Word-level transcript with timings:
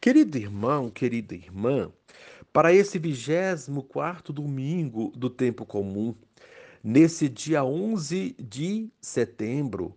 Querido 0.00 0.38
irmão, 0.38 0.88
querida 0.88 1.34
irmã, 1.34 1.90
para 2.52 2.72
esse 2.72 3.00
24 3.00 4.32
domingo 4.32 5.12
do 5.16 5.28
tempo 5.28 5.66
comum, 5.66 6.14
nesse 6.84 7.28
dia 7.28 7.64
11 7.64 8.36
de 8.38 8.88
setembro, 9.00 9.96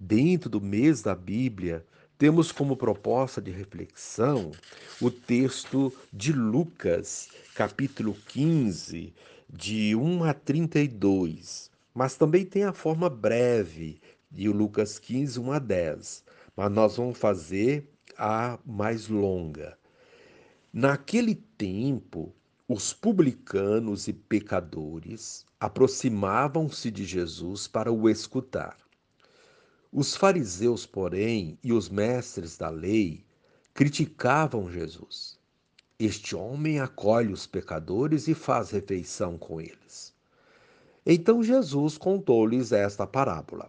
dentro 0.00 0.48
do 0.48 0.58
mês 0.58 1.02
da 1.02 1.14
Bíblia, 1.14 1.84
temos 2.16 2.50
como 2.50 2.78
proposta 2.78 3.42
de 3.42 3.50
reflexão 3.50 4.52
o 4.98 5.10
texto 5.10 5.92
de 6.10 6.32
Lucas, 6.32 7.28
capítulo 7.54 8.16
15, 8.28 9.12
de 9.52 9.94
1 9.94 10.24
a 10.24 10.32
32. 10.32 11.70
Mas 11.92 12.16
também 12.16 12.46
tem 12.46 12.64
a 12.64 12.72
forma 12.72 13.10
breve 13.10 14.00
de 14.30 14.48
Lucas 14.48 14.98
15, 14.98 15.38
1 15.38 15.52
a 15.52 15.58
10. 15.58 16.24
Mas 16.56 16.72
nós 16.72 16.96
vamos 16.96 17.18
fazer 17.18 17.91
a 18.24 18.56
mais 18.64 19.08
longa. 19.08 19.76
Naquele 20.72 21.34
tempo, 21.34 22.32
os 22.68 22.92
publicanos 22.92 24.06
e 24.06 24.12
pecadores 24.12 25.44
aproximavam-se 25.58 26.88
de 26.88 27.04
Jesus 27.04 27.66
para 27.66 27.90
o 27.90 28.08
escutar. 28.08 28.76
Os 29.92 30.14
fariseus, 30.14 30.86
porém, 30.86 31.58
e 31.64 31.72
os 31.72 31.88
mestres 31.88 32.56
da 32.56 32.68
lei 32.68 33.24
criticavam 33.74 34.70
Jesus. 34.70 35.36
Este 35.98 36.36
homem 36.36 36.78
acolhe 36.78 37.32
os 37.32 37.44
pecadores 37.44 38.28
e 38.28 38.34
faz 38.34 38.70
refeição 38.70 39.36
com 39.36 39.60
eles. 39.60 40.14
Então 41.04 41.42
Jesus 41.42 41.98
contou-lhes 41.98 42.70
esta 42.70 43.04
parábola. 43.04 43.68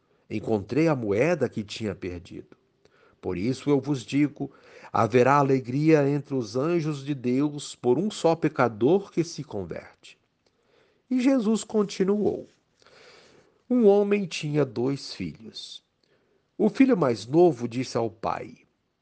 encontrei 0.31 0.87
a 0.87 0.95
moeda 0.95 1.49
que 1.49 1.63
tinha 1.63 1.93
perdido. 1.93 2.55
Por 3.19 3.37
isso 3.37 3.69
eu 3.69 3.79
vos 3.79 4.03
digo: 4.03 4.51
haverá 4.91 5.35
alegria 5.35 6.07
entre 6.09 6.33
os 6.33 6.55
anjos 6.55 7.05
de 7.05 7.13
Deus 7.13 7.75
por 7.75 7.99
um 7.99 8.09
só 8.09 8.35
pecador 8.35 9.11
que 9.11 9.23
se 9.23 9.43
converte. 9.43 10.17
E 11.09 11.19
Jesus 11.19 11.63
continuou: 11.63 12.47
Um 13.69 13.85
homem 13.85 14.25
tinha 14.25 14.65
dois 14.65 15.13
filhos. 15.13 15.83
O 16.57 16.69
filho 16.69 16.95
mais 16.95 17.27
novo 17.27 17.67
disse 17.67 17.97
ao 17.97 18.09
pai: 18.09 18.55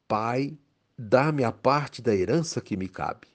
Pai, 0.07 0.57
dá-me 0.97 1.43
a 1.43 1.51
parte 1.51 2.01
da 2.01 2.15
herança 2.15 2.59
que 2.59 2.75
me 2.75 2.89
cabe. 2.89 3.27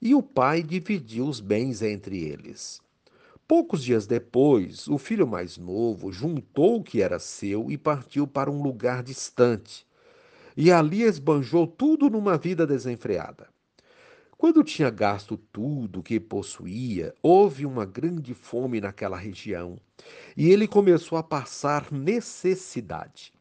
E 0.00 0.14
o 0.14 0.22
pai 0.22 0.62
dividiu 0.62 1.26
os 1.26 1.40
bens 1.40 1.82
entre 1.82 2.22
eles. 2.22 2.80
Poucos 3.48 3.82
dias 3.82 4.06
depois, 4.06 4.86
o 4.88 4.98
filho 4.98 5.26
mais 5.26 5.56
novo 5.56 6.12
juntou 6.12 6.76
o 6.76 6.82
que 6.84 7.00
era 7.00 7.18
seu 7.18 7.70
e 7.70 7.78
partiu 7.78 8.26
para 8.26 8.50
um 8.50 8.62
lugar 8.62 9.02
distante. 9.02 9.86
E 10.54 10.70
ali 10.70 11.02
esbanjou 11.02 11.66
tudo 11.66 12.10
numa 12.10 12.36
vida 12.36 12.66
desenfreada. 12.66 13.48
Quando 14.36 14.62
tinha 14.62 14.90
gasto 14.90 15.38
tudo 15.50 16.02
que 16.02 16.20
possuía, 16.20 17.14
houve 17.22 17.64
uma 17.64 17.86
grande 17.86 18.34
fome 18.34 18.82
naquela 18.82 19.16
região 19.16 19.78
e 20.36 20.50
ele 20.50 20.68
começou 20.68 21.16
a 21.16 21.22
passar 21.22 21.90
necessidade. 21.90 23.32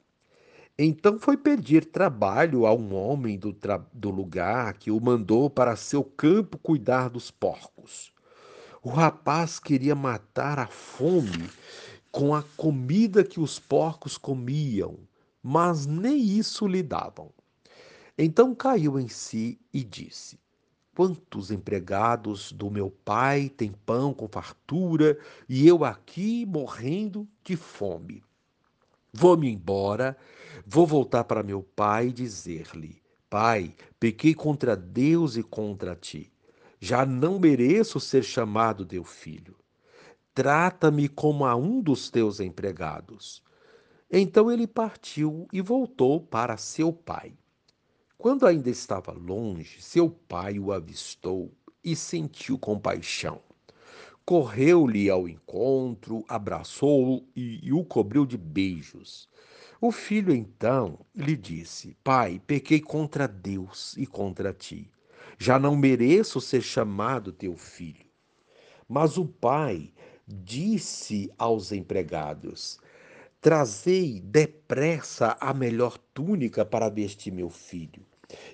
Então 0.79 1.19
foi 1.19 1.35
pedir 1.35 1.83
trabalho 1.83 2.65
a 2.65 2.73
um 2.73 2.95
homem 2.95 3.37
do, 3.37 3.53
do 3.91 4.09
lugar 4.09 4.73
que 4.75 4.89
o 4.89 5.01
mandou 5.01 5.49
para 5.49 5.75
seu 5.75 6.01
campo 6.01 6.57
cuidar 6.57 7.09
dos 7.09 7.29
porcos. 7.29 8.15
O 8.87 8.89
rapaz 8.89 9.59
queria 9.59 9.93
matar 9.93 10.57
a 10.57 10.65
fome 10.65 11.49
com 12.09 12.33
a 12.33 12.41
comida 12.55 13.21
que 13.21 13.37
os 13.37 13.59
porcos 13.59 14.17
comiam, 14.17 14.97
mas 15.43 15.85
nem 15.85 16.17
isso 16.17 16.65
lhe 16.65 16.81
davam. 16.81 17.29
Então 18.17 18.55
caiu 18.55 18.97
em 18.97 19.09
si 19.09 19.59
e 19.73 19.83
disse: 19.83 20.39
Quantos 20.95 21.51
empregados 21.51 22.53
do 22.53 22.71
meu 22.71 22.89
pai 22.89 23.49
têm 23.49 23.73
pão 23.85 24.13
com 24.13 24.25
fartura 24.25 25.19
e 25.49 25.67
eu 25.67 25.83
aqui 25.83 26.45
morrendo 26.45 27.27
de 27.43 27.57
fome? 27.57 28.23
Vou-me 29.11 29.51
embora, 29.51 30.15
vou 30.65 30.87
voltar 30.87 31.25
para 31.25 31.43
meu 31.43 31.61
pai 31.61 32.07
e 32.07 32.13
dizer-lhe: 32.13 33.01
Pai, 33.29 33.75
pequei 33.99 34.33
contra 34.33 34.77
Deus 34.77 35.35
e 35.35 35.43
contra 35.43 35.93
ti 35.93 36.31
já 36.79 37.05
não 37.05 37.39
mereço 37.39 37.99
ser 37.99 38.23
chamado 38.23 38.85
teu 38.85 39.03
filho. 39.03 39.55
Trata-me 40.33 41.09
como 41.09 41.45
a 41.45 41.55
um 41.55 41.81
dos 41.81 42.09
teus 42.11 42.39
empregados. 42.39 43.43
Então 44.11 44.51
ele 44.51 44.67
partiu 44.67 45.47
e 45.51 45.59
voltou 45.59 46.21
para 46.21 46.57
seu 46.57 46.93
pai. 46.93 47.33
Quando 48.17 48.45
ainda 48.45 48.69
estava 48.69 49.11
longe, 49.11 49.81
seu 49.81 50.09
pai 50.09 50.59
o 50.59 50.71
avistou 50.71 51.51
e 51.83 51.95
sentiu 51.95 52.57
compaixão. 52.57 53.41
Correu-lhe 54.23 55.09
ao 55.09 55.27
encontro, 55.27 56.23
abraçou-o 56.27 57.27
e, 57.35 57.65
e 57.65 57.73
o 57.73 57.83
cobriu 57.83 58.25
de 58.25 58.37
beijos. 58.37 59.27
O 59.79 59.91
filho 59.91 60.33
então 60.33 60.99
lhe 61.15 61.35
disse: 61.35 61.95
Pai, 62.03 62.41
pequei 62.45 62.81
contra 62.81 63.27
Deus 63.27 63.95
e 63.97 64.05
contra 64.05 64.53
ti 64.53 64.91
já 65.37 65.59
não 65.59 65.75
mereço 65.75 66.41
ser 66.41 66.61
chamado 66.61 67.31
teu 67.31 67.55
filho. 67.55 68.05
Mas 68.89 69.17
o 69.17 69.25
pai 69.25 69.93
disse 70.27 71.31
aos 71.37 71.71
empregados: 71.71 72.79
Trazei 73.39 74.19
depressa 74.19 75.37
a 75.39 75.53
melhor 75.53 75.97
túnica 76.13 76.65
para 76.65 76.89
vestir 76.89 77.31
meu 77.31 77.49
filho, 77.49 78.05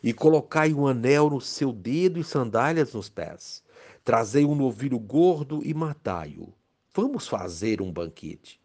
e 0.04 0.14
colocai 0.14 0.74
um 0.74 0.86
anel 0.86 1.30
no 1.30 1.40
seu 1.40 1.72
dedo 1.72 2.20
e 2.20 2.24
sandálias 2.24 2.94
nos 2.94 3.10
pés. 3.10 3.64
Trazei 4.04 4.44
um 4.44 4.54
novilho 4.54 5.00
gordo 5.00 5.62
e 5.64 5.74
matai-o. 5.74 6.54
Vamos 6.94 7.28
fazer 7.28 7.82
um 7.82 7.92
banquete. 7.92 8.60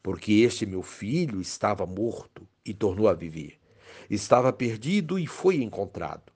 Porque 0.00 0.32
este 0.34 0.64
meu 0.64 0.82
filho 0.82 1.40
estava 1.40 1.84
morto 1.84 2.46
e 2.64 2.72
tornou 2.72 3.08
a 3.08 3.12
viver. 3.12 3.58
Estava 4.08 4.52
perdido 4.52 5.18
e 5.18 5.26
foi 5.26 5.60
encontrado 5.60 6.35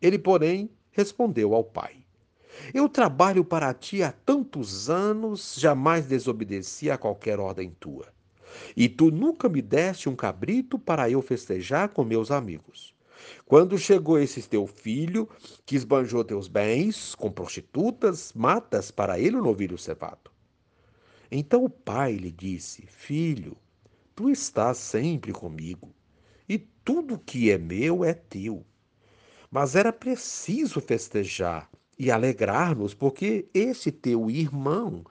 Ele, 0.00 0.18
porém, 0.18 0.70
respondeu 0.90 1.54
ao 1.54 1.64
pai: 1.64 1.96
Eu 2.72 2.88
trabalho 2.88 3.44
para 3.44 3.72
ti 3.74 4.02
há 4.02 4.12
tantos 4.12 4.88
anos, 4.88 5.56
jamais 5.58 6.06
desobedeci 6.06 6.90
a 6.90 6.98
qualquer 6.98 7.38
ordem 7.38 7.74
tua. 7.78 8.06
E 8.76 8.88
tu 8.88 9.10
nunca 9.10 9.48
me 9.48 9.62
deste 9.62 10.08
um 10.08 10.16
cabrito 10.16 10.78
para 10.78 11.08
eu 11.08 11.22
festejar 11.22 11.90
com 11.90 12.04
meus 12.04 12.30
amigos. 12.30 12.94
Quando 13.44 13.78
chegou 13.78 14.18
esse 14.18 14.42
teu 14.48 14.66
filho, 14.66 15.28
que 15.66 15.76
esbanjou 15.76 16.24
teus 16.24 16.48
bens 16.48 17.14
com 17.14 17.30
prostitutas, 17.30 18.32
matas 18.32 18.90
para 18.90 19.18
ele 19.18 19.36
o 19.36 19.42
novilho 19.42 19.76
cevado. 19.76 20.30
Então 21.30 21.64
o 21.64 21.70
pai 21.70 22.14
lhe 22.14 22.30
disse: 22.30 22.86
Filho, 22.86 23.56
tu 24.16 24.30
estás 24.30 24.78
sempre 24.78 25.32
comigo, 25.32 25.94
e 26.48 26.58
tudo 26.58 27.18
que 27.18 27.50
é 27.50 27.58
meu 27.58 28.04
é 28.04 28.14
teu. 28.14 28.64
Mas 29.50 29.74
era 29.74 29.92
preciso 29.92 30.80
festejar 30.80 31.68
e 31.98 32.10
alegrar-nos, 32.10 32.94
porque 32.94 33.48
esse 33.52 33.90
teu 33.90 34.30
irmão 34.30 35.04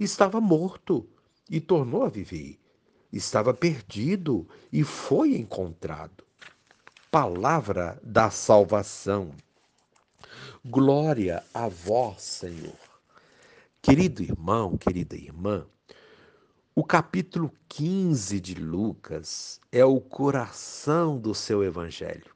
estava 0.00 0.40
morto 0.40 1.06
e 1.48 1.60
tornou 1.60 2.02
a 2.02 2.08
viver. 2.08 2.58
Estava 3.12 3.52
perdido 3.52 4.48
e 4.72 4.82
foi 4.82 5.36
encontrado. 5.36 6.24
Palavra 7.10 8.00
da 8.02 8.30
salvação. 8.30 9.32
Glória 10.64 11.44
a 11.52 11.68
vós, 11.68 12.22
Senhor. 12.22 12.78
Querido 13.82 14.22
irmão, 14.22 14.78
querida 14.78 15.14
irmã, 15.14 15.66
o 16.74 16.82
capítulo 16.82 17.52
15 17.68 18.40
de 18.40 18.54
Lucas 18.54 19.60
é 19.70 19.84
o 19.84 20.00
coração 20.00 21.18
do 21.18 21.34
seu 21.34 21.62
evangelho. 21.62 22.31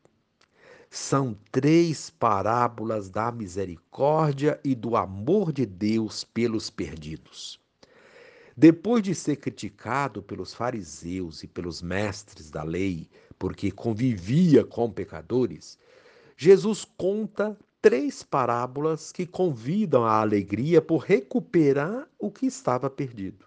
São 0.90 1.36
três 1.50 2.10
parábolas 2.10 3.08
da 3.08 3.30
misericórdia 3.30 4.60
e 4.64 4.74
do 4.74 4.96
amor 4.96 5.52
de 5.52 5.66
Deus 5.66 6.24
pelos 6.24 6.70
perdidos. 6.70 7.60
Depois 8.56 9.02
de 9.02 9.14
ser 9.14 9.36
criticado 9.36 10.22
pelos 10.22 10.54
fariseus 10.54 11.42
e 11.42 11.46
pelos 11.46 11.82
mestres 11.82 12.50
da 12.50 12.62
lei, 12.62 13.08
porque 13.38 13.70
convivia 13.70 14.64
com 14.64 14.90
pecadores, 14.90 15.78
Jesus 16.36 16.86
conta 16.96 17.56
três 17.82 18.22
parábolas 18.22 19.12
que 19.12 19.26
convidam 19.26 20.04
à 20.04 20.20
alegria 20.20 20.80
por 20.80 20.98
recuperar 20.98 22.08
o 22.18 22.30
que 22.30 22.46
estava 22.46 22.88
perdido. 22.88 23.44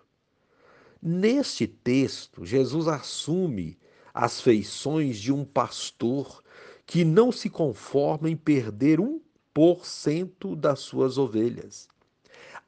Neste 1.02 1.66
texto, 1.66 2.46
Jesus 2.46 2.88
assume 2.88 3.78
as 4.14 4.42
feições 4.42 5.18
de 5.18 5.32
um 5.32 5.44
pastor 5.44 6.44
que 6.90 7.06
não 7.06 7.32
se 7.32 7.50
conforma 7.50 8.28
em 8.30 8.36
perder 8.36 9.00
um 9.00 9.22
por 9.54 9.86
cento 9.86 10.56
das 10.56 10.80
suas 10.80 11.20
ovelhas 11.20 11.88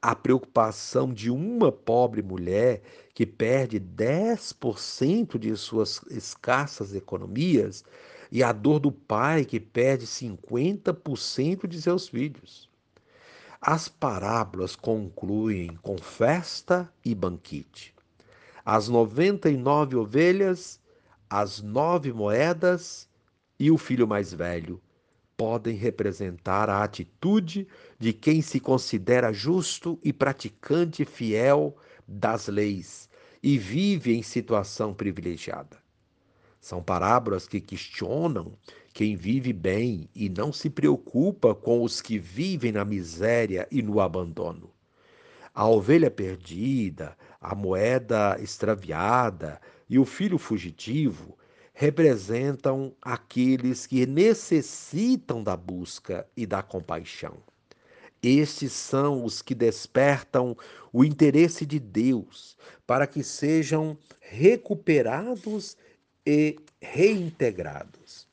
a 0.02 0.16
preocupação 0.16 1.14
de 1.14 1.30
uma 1.30 1.72
pobre 1.72 2.24
mulher 2.24 2.82
que 3.14 3.26
perde 3.26 3.80
10% 3.80 5.38
de 5.38 5.56
suas 5.56 6.02
escassas 6.10 6.96
economias 6.96 7.84
e 8.32 8.42
a 8.42 8.52
dor 8.52 8.80
do 8.80 8.92
pai 8.92 9.46
que 9.46 9.60
perde 9.60 10.08
50% 10.08 11.68
de 11.68 11.80
seus 11.80 12.08
filhos. 12.08 12.68
As 13.62 13.88
parábolas 13.88 14.76
concluem 14.76 15.78
com 15.84 15.98
festa 16.00 16.92
e 17.06 17.14
banquete. 17.14 17.94
As 18.66 18.88
99 18.88 19.98
ovelhas, 19.98 20.80
as 21.30 21.62
nove 21.62 22.12
moedas 22.12 23.08
e 23.62 23.70
o 23.70 23.78
filho 23.78 24.08
mais 24.08 24.34
velho 24.34 24.82
podem 25.38 25.76
representar 25.76 26.68
a 26.68 26.84
atitude 26.84 27.68
de 28.00 28.12
quem 28.12 28.42
se 28.42 28.60
considera 28.60 29.32
justo 29.32 30.00
e 30.04 30.12
praticante 30.12 31.06
fiel 31.06 31.78
das 32.08 32.48
leis 32.48 33.08
e 33.42 33.60
vive 33.60 34.16
em 34.16 34.24
situação 34.24 34.96
privilegiada. 34.96 35.78
São 36.60 36.82
parábolas 36.82 37.48
que 37.48 37.62
questionam 37.62 38.54
quem 38.96 39.16
vive 39.16 39.54
bem 39.54 40.10
e 40.16 40.28
não 40.28 40.52
se 40.52 40.68
preocupa 40.68 41.54
com 41.54 41.84
os 41.84 42.02
que 42.02 42.18
vivem 42.18 42.72
na 42.72 42.84
miséria 42.84 43.68
e 43.70 43.84
no 43.84 44.00
abandono. 44.00 44.72
A 45.54 45.68
ovelha 45.68 46.10
perdida, 46.10 47.16
a 47.40 47.54
moeda 47.54 48.38
extraviada 48.42 49.62
e 49.88 50.00
o 50.00 50.06
filho 50.06 50.40
fugitivo 50.40 51.38
representam 51.82 52.94
aqueles 53.02 53.88
que 53.88 54.06
necessitam 54.06 55.42
da 55.42 55.58
busca 55.58 56.28
e 56.38 56.46
da 56.46 56.62
compaixão. 56.62 57.40
Estes 58.22 58.72
são 58.72 59.26
os 59.26 59.42
que 59.42 59.56
despertam 59.56 60.56
o 60.94 61.04
interesse 61.04 61.66
de 61.66 61.80
Deus 61.80 62.56
para 62.86 63.08
que 63.08 63.24
sejam 63.24 63.98
recuperados 64.20 65.76
e 66.24 66.56
reintegrados. 66.80 68.28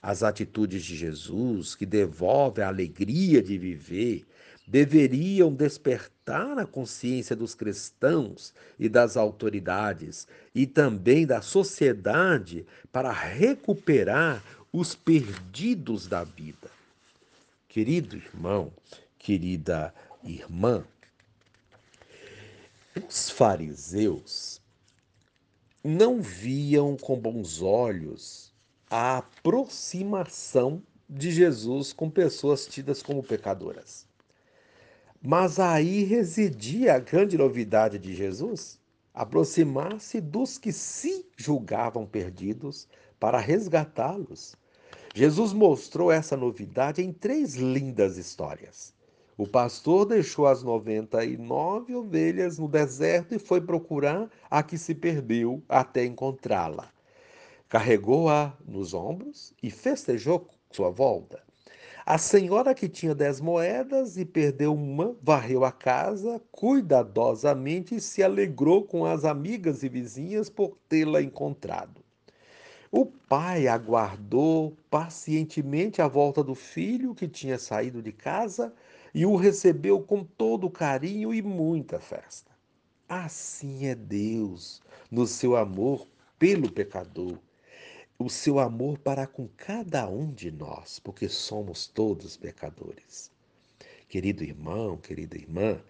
As 0.00 0.22
atitudes 0.22 0.82
de 0.82 0.96
Jesus, 0.96 1.74
que 1.74 1.84
devolve 1.84 2.62
a 2.62 2.68
alegria 2.68 3.42
de 3.42 3.58
viver, 3.58 4.24
deveriam 4.66 5.52
despertar 5.52 6.17
a 6.36 6.66
consciência 6.66 7.34
dos 7.34 7.54
cristãos 7.54 8.52
e 8.78 8.88
das 8.88 9.16
autoridades 9.16 10.26
e 10.54 10.66
também 10.66 11.26
da 11.26 11.40
sociedade 11.40 12.66
para 12.92 13.12
recuperar 13.12 14.42
os 14.72 14.94
perdidos 14.94 16.06
da 16.06 16.24
vida. 16.24 16.70
Querido 17.68 18.16
irmão, 18.16 18.72
querida 19.18 19.94
irmã, 20.22 20.84
os 23.08 23.30
fariseus 23.30 24.60
não 25.84 26.20
viam 26.20 26.96
com 26.96 27.16
bons 27.16 27.62
olhos 27.62 28.52
a 28.90 29.18
aproximação 29.18 30.82
de 31.08 31.30
Jesus 31.30 31.92
com 31.92 32.10
pessoas 32.10 32.66
tidas 32.66 33.02
como 33.02 33.22
pecadoras. 33.22 34.07
Mas 35.20 35.58
aí 35.58 36.04
residia 36.04 36.94
a 36.94 36.98
grande 37.00 37.36
novidade 37.36 37.98
de 37.98 38.14
Jesus: 38.14 38.78
aproximar-se 39.12 40.20
dos 40.20 40.58
que 40.58 40.72
se 40.72 41.26
julgavam 41.36 42.06
perdidos 42.06 42.86
para 43.18 43.38
resgatá-los. 43.38 44.54
Jesus 45.12 45.52
mostrou 45.52 46.12
essa 46.12 46.36
novidade 46.36 47.02
em 47.02 47.12
três 47.12 47.56
lindas 47.56 48.16
histórias. 48.16 48.94
O 49.36 49.46
pastor 49.46 50.06
deixou 50.06 50.46
as 50.46 50.62
99 50.62 51.96
ovelhas 51.96 52.58
no 52.58 52.68
deserto 52.68 53.34
e 53.34 53.38
foi 53.38 53.60
procurar 53.60 54.30
a 54.48 54.62
que 54.62 54.78
se 54.78 54.94
perdeu 54.94 55.62
até 55.68 56.04
encontrá-la. 56.04 56.92
Carregou-a 57.68 58.56
nos 58.64 58.94
ombros 58.94 59.52
e 59.60 59.70
festejou 59.70 60.46
sua 60.70 60.90
volta. 60.90 61.47
A 62.10 62.16
senhora 62.16 62.74
que 62.74 62.88
tinha 62.88 63.14
dez 63.14 63.38
moedas 63.38 64.16
e 64.16 64.24
perdeu 64.24 64.72
uma, 64.72 65.14
varreu 65.22 65.62
a 65.62 65.70
casa 65.70 66.40
cuidadosamente 66.50 67.96
e 67.96 68.00
se 68.00 68.22
alegrou 68.22 68.82
com 68.82 69.04
as 69.04 69.26
amigas 69.26 69.82
e 69.82 69.90
vizinhas 69.90 70.48
por 70.48 70.78
tê-la 70.88 71.20
encontrado. 71.20 72.02
O 72.90 73.04
pai 73.04 73.68
aguardou 73.68 74.74
pacientemente 74.88 76.00
a 76.00 76.08
volta 76.08 76.42
do 76.42 76.54
filho 76.54 77.14
que 77.14 77.28
tinha 77.28 77.58
saído 77.58 78.00
de 78.00 78.10
casa 78.10 78.72
e 79.14 79.26
o 79.26 79.36
recebeu 79.36 80.00
com 80.00 80.24
todo 80.24 80.70
carinho 80.70 81.34
e 81.34 81.42
muita 81.42 82.00
festa. 82.00 82.50
Assim 83.06 83.84
é 83.84 83.94
Deus 83.94 84.80
no 85.10 85.26
seu 85.26 85.56
amor 85.56 86.08
pelo 86.38 86.72
pecador 86.72 87.38
o 88.20 88.28
seu 88.28 88.58
amor 88.58 88.98
para 88.98 89.28
com 89.28 89.48
cada 89.56 90.08
um 90.08 90.32
de 90.32 90.50
nós, 90.50 90.98
porque 90.98 91.28
somos 91.28 91.86
todos 91.86 92.36
pecadores. 92.36 93.30
Querido 94.08 94.42
irmão, 94.42 94.96
querida 94.96 95.36
irmã, 95.36 95.80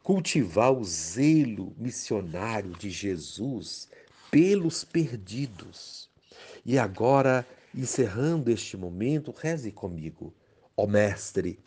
cultivar 0.00 0.72
o 0.72 0.84
zelo 0.84 1.74
missionário 1.76 2.70
de 2.72 2.90
Jesus 2.90 3.88
pelos 4.30 4.84
perdidos. 4.84 6.08
E 6.64 6.78
agora, 6.78 7.44
encerrando 7.74 8.52
este 8.52 8.76
momento, 8.76 9.34
reze 9.36 9.72
comigo. 9.72 10.32
Ó 10.76 10.86
Mestre, 10.86 11.58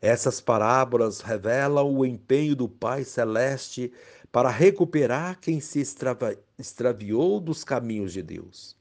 essas 0.00 0.40
parábolas 0.40 1.20
revelam 1.20 1.92
o 1.92 2.06
empenho 2.06 2.54
do 2.54 2.68
Pai 2.68 3.02
Celeste 3.02 3.92
para 4.30 4.48
recuperar 4.48 5.40
quem 5.40 5.58
se 5.58 5.84
extraviou 6.56 7.40
dos 7.40 7.64
caminhos 7.64 8.12
de 8.12 8.22
Deus. 8.22 8.78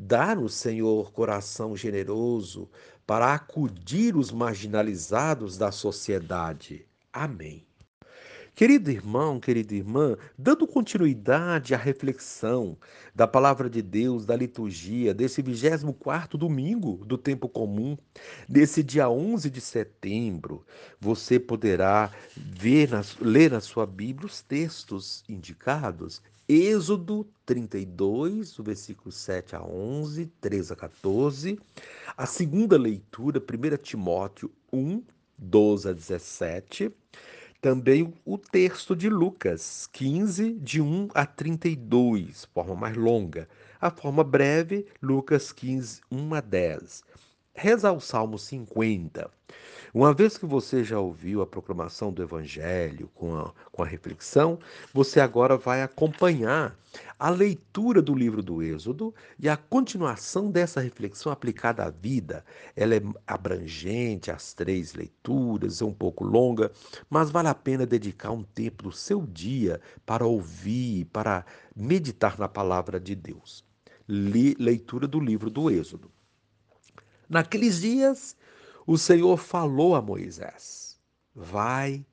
Dá-nos, 0.00 0.54
Senhor, 0.54 1.10
coração 1.10 1.76
generoso 1.76 2.70
para 3.04 3.34
acudir 3.34 4.16
os 4.16 4.30
marginalizados 4.30 5.58
da 5.58 5.72
sociedade. 5.72 6.86
Amém. 7.12 7.66
Querido 8.54 8.92
irmão, 8.92 9.40
querida 9.40 9.74
irmã, 9.74 10.16
dando 10.38 10.68
continuidade 10.68 11.74
à 11.74 11.76
reflexão 11.76 12.78
da 13.12 13.26
palavra 13.26 13.68
de 13.68 13.82
Deus, 13.82 14.24
da 14.24 14.36
liturgia, 14.36 15.12
desse 15.12 15.42
24º 15.42 16.36
domingo 16.36 17.04
do 17.04 17.18
tempo 17.18 17.48
comum, 17.48 17.98
desse 18.48 18.84
dia 18.84 19.10
11 19.10 19.50
de 19.50 19.60
setembro, 19.60 20.64
você 21.00 21.40
poderá 21.40 22.12
ver, 22.36 22.90
ler 23.20 23.50
na 23.50 23.60
sua 23.60 23.84
Bíblia 23.84 24.28
os 24.28 24.42
textos 24.42 25.24
indicados 25.28 26.22
Êxodo 26.50 27.28
32, 27.44 28.58
o 28.58 28.62
versículo 28.62 29.12
7 29.12 29.54
a 29.54 29.62
11, 29.62 30.24
13 30.40 30.72
a 30.72 30.76
14. 30.76 31.58
A 32.16 32.24
segunda 32.24 32.78
leitura, 32.78 33.38
1 33.38 33.76
Timóteo 33.82 34.50
1, 34.72 35.02
12 35.36 35.90
a 35.90 35.92
17. 35.92 36.90
Também 37.60 38.14
o 38.24 38.38
texto 38.38 38.96
de 38.96 39.10
Lucas 39.10 39.90
15, 39.92 40.54
de 40.54 40.80
1 40.80 41.08
a 41.12 41.26
32, 41.26 42.46
forma 42.46 42.74
mais 42.74 42.96
longa. 42.96 43.46
A 43.78 43.90
forma 43.90 44.24
breve, 44.24 44.86
Lucas 45.02 45.52
15, 45.52 46.00
1 46.10 46.34
a 46.34 46.40
10. 46.40 47.04
Reza 47.60 47.90
o 47.90 47.98
Salmo 47.98 48.38
50. 48.38 49.28
Uma 49.92 50.14
vez 50.14 50.38
que 50.38 50.46
você 50.46 50.84
já 50.84 51.00
ouviu 51.00 51.42
a 51.42 51.46
proclamação 51.46 52.12
do 52.12 52.22
Evangelho 52.22 53.10
com 53.12 53.34
a, 53.34 53.52
com 53.72 53.82
a 53.82 53.84
reflexão, 53.84 54.60
você 54.94 55.18
agora 55.18 55.56
vai 55.56 55.82
acompanhar 55.82 56.78
a 57.18 57.28
leitura 57.28 58.00
do 58.00 58.14
livro 58.14 58.44
do 58.44 58.62
Êxodo 58.62 59.12
e 59.40 59.48
a 59.48 59.56
continuação 59.56 60.52
dessa 60.52 60.80
reflexão 60.80 61.32
aplicada 61.32 61.82
à 61.82 61.90
vida. 61.90 62.44
Ela 62.76 62.94
é 62.94 63.02
abrangente, 63.26 64.30
as 64.30 64.54
três 64.54 64.94
leituras, 64.94 65.82
é 65.82 65.84
um 65.84 65.92
pouco 65.92 66.22
longa, 66.22 66.70
mas 67.10 67.28
vale 67.28 67.48
a 67.48 67.54
pena 67.56 67.84
dedicar 67.84 68.30
um 68.30 68.44
tempo 68.44 68.84
do 68.84 68.92
seu 68.92 69.26
dia 69.26 69.80
para 70.06 70.24
ouvir, 70.24 71.06
para 71.06 71.44
meditar 71.74 72.38
na 72.38 72.46
palavra 72.46 73.00
de 73.00 73.16
Deus. 73.16 73.64
leitura 74.06 75.08
do 75.08 75.18
livro 75.18 75.50
do 75.50 75.68
Êxodo. 75.68 76.08
Naqueles 77.28 77.80
dias, 77.80 78.34
o 78.86 78.96
Senhor 78.96 79.36
falou 79.36 79.94
a 79.94 80.00
Moisés: 80.00 80.98
Vai, 81.34 82.06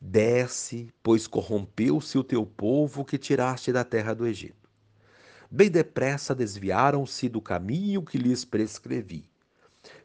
desce, 0.00 0.88
pois 1.02 1.26
corrompeu-se 1.26 2.16
o 2.16 2.24
teu 2.24 2.46
povo 2.46 3.04
que 3.04 3.18
tiraste 3.18 3.70
da 3.70 3.84
terra 3.84 4.14
do 4.14 4.26
Egito. 4.26 4.66
Bem 5.50 5.70
depressa 5.70 6.34
desviaram-se 6.34 7.28
do 7.28 7.40
caminho 7.40 8.02
que 8.02 8.16
lhes 8.16 8.44
prescrevi. 8.44 9.28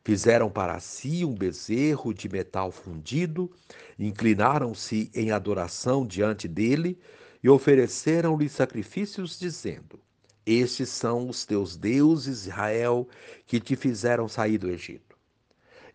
Fizeram 0.03 0.49
para 0.49 0.79
si 0.79 1.23
um 1.25 1.33
bezerro 1.33 2.13
de 2.13 2.27
metal 2.29 2.71
fundido, 2.71 3.49
inclinaram-se 3.97 5.09
em 5.15 5.31
adoração 5.31 6.05
diante 6.05 6.47
dele 6.47 6.99
e 7.41 7.49
ofereceram-lhe 7.49 8.49
sacrifícios, 8.49 9.39
dizendo: 9.39 9.99
Estes 10.51 10.89
são 10.89 11.29
os 11.29 11.45
teus 11.45 11.77
deuses, 11.77 12.47
Israel, 12.47 13.07
que 13.47 13.57
te 13.57 13.77
fizeram 13.77 14.27
sair 14.27 14.57
do 14.57 14.69
Egito. 14.69 15.17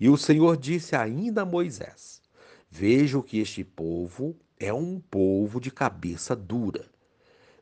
E 0.00 0.08
o 0.08 0.16
Senhor 0.16 0.56
disse 0.56 0.96
ainda 0.96 1.42
a 1.42 1.44
Moisés: 1.44 2.22
Vejo 2.70 3.22
que 3.22 3.38
este 3.38 3.62
povo 3.62 4.34
é 4.58 4.72
um 4.72 4.98
povo 4.98 5.60
de 5.60 5.70
cabeça 5.70 6.34
dura. 6.34 6.88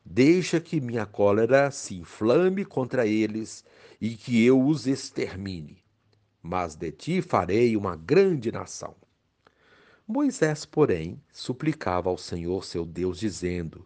Deixa 0.05 0.61
que 0.61 0.81
minha 0.81 1.05
cólera 1.05 1.71
se 1.73 1.97
inflame 1.97 2.65
contra 2.65 3.05
eles 3.07 3.65
e 4.01 4.15
que 4.15 4.45
eu 4.45 4.65
os 4.65 4.87
extermine. 4.87 5.83
Mas 6.41 6.77
de 6.77 6.93
ti 6.93 7.21
farei 7.21 7.77
uma 7.77 7.97
grande 7.97 8.53
nação. 8.53 8.95
Moisés, 10.07 10.65
porém, 10.65 11.21
suplicava 11.33 12.09
ao 12.09 12.19
Senhor 12.19 12.65
seu 12.65 12.85
Deus, 12.85 13.19
dizendo: 13.19 13.85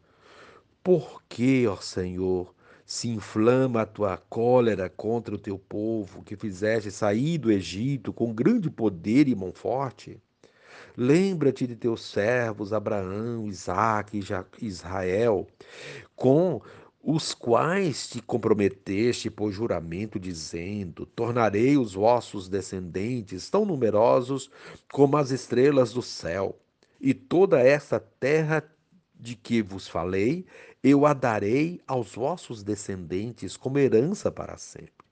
Por 0.82 1.22
que, 1.28 1.66
ó 1.66 1.76
Senhor, 1.76 2.52
se 2.88 3.06
inflama 3.06 3.82
a 3.82 3.86
tua 3.86 4.16
cólera 4.16 4.88
contra 4.88 5.34
o 5.34 5.38
teu 5.38 5.58
povo, 5.58 6.22
que 6.22 6.34
fizeste 6.34 6.90
sair 6.90 7.36
do 7.36 7.52
Egito 7.52 8.14
com 8.14 8.32
grande 8.32 8.70
poder 8.70 9.28
e 9.28 9.34
mão 9.34 9.52
forte? 9.52 10.18
Lembra-te 10.96 11.66
de 11.66 11.76
teus 11.76 12.02
servos 12.02 12.72
Abraão, 12.72 13.46
Isaque 13.46 14.18
e 14.58 14.66
Israel, 14.66 15.46
com 16.16 16.62
os 17.02 17.34
quais 17.34 18.08
te 18.08 18.22
comprometeste 18.22 19.30
por 19.30 19.52
juramento, 19.52 20.18
dizendo: 20.18 21.04
Tornarei 21.04 21.76
os 21.76 21.92
vossos 21.92 22.48
descendentes 22.48 23.50
tão 23.50 23.66
numerosos 23.66 24.50
como 24.90 25.18
as 25.18 25.30
estrelas 25.30 25.92
do 25.92 26.00
céu, 26.00 26.58
e 26.98 27.12
toda 27.12 27.60
esta 27.60 28.00
terra 28.00 28.64
de 29.14 29.34
que 29.34 29.60
vos 29.60 29.88
falei, 29.88 30.46
eu 30.82 31.04
a 31.06 31.12
darei 31.12 31.80
aos 31.86 32.14
vossos 32.14 32.62
descendentes 32.62 33.56
como 33.56 33.78
herança 33.78 34.30
para 34.30 34.56
sempre. 34.56 35.06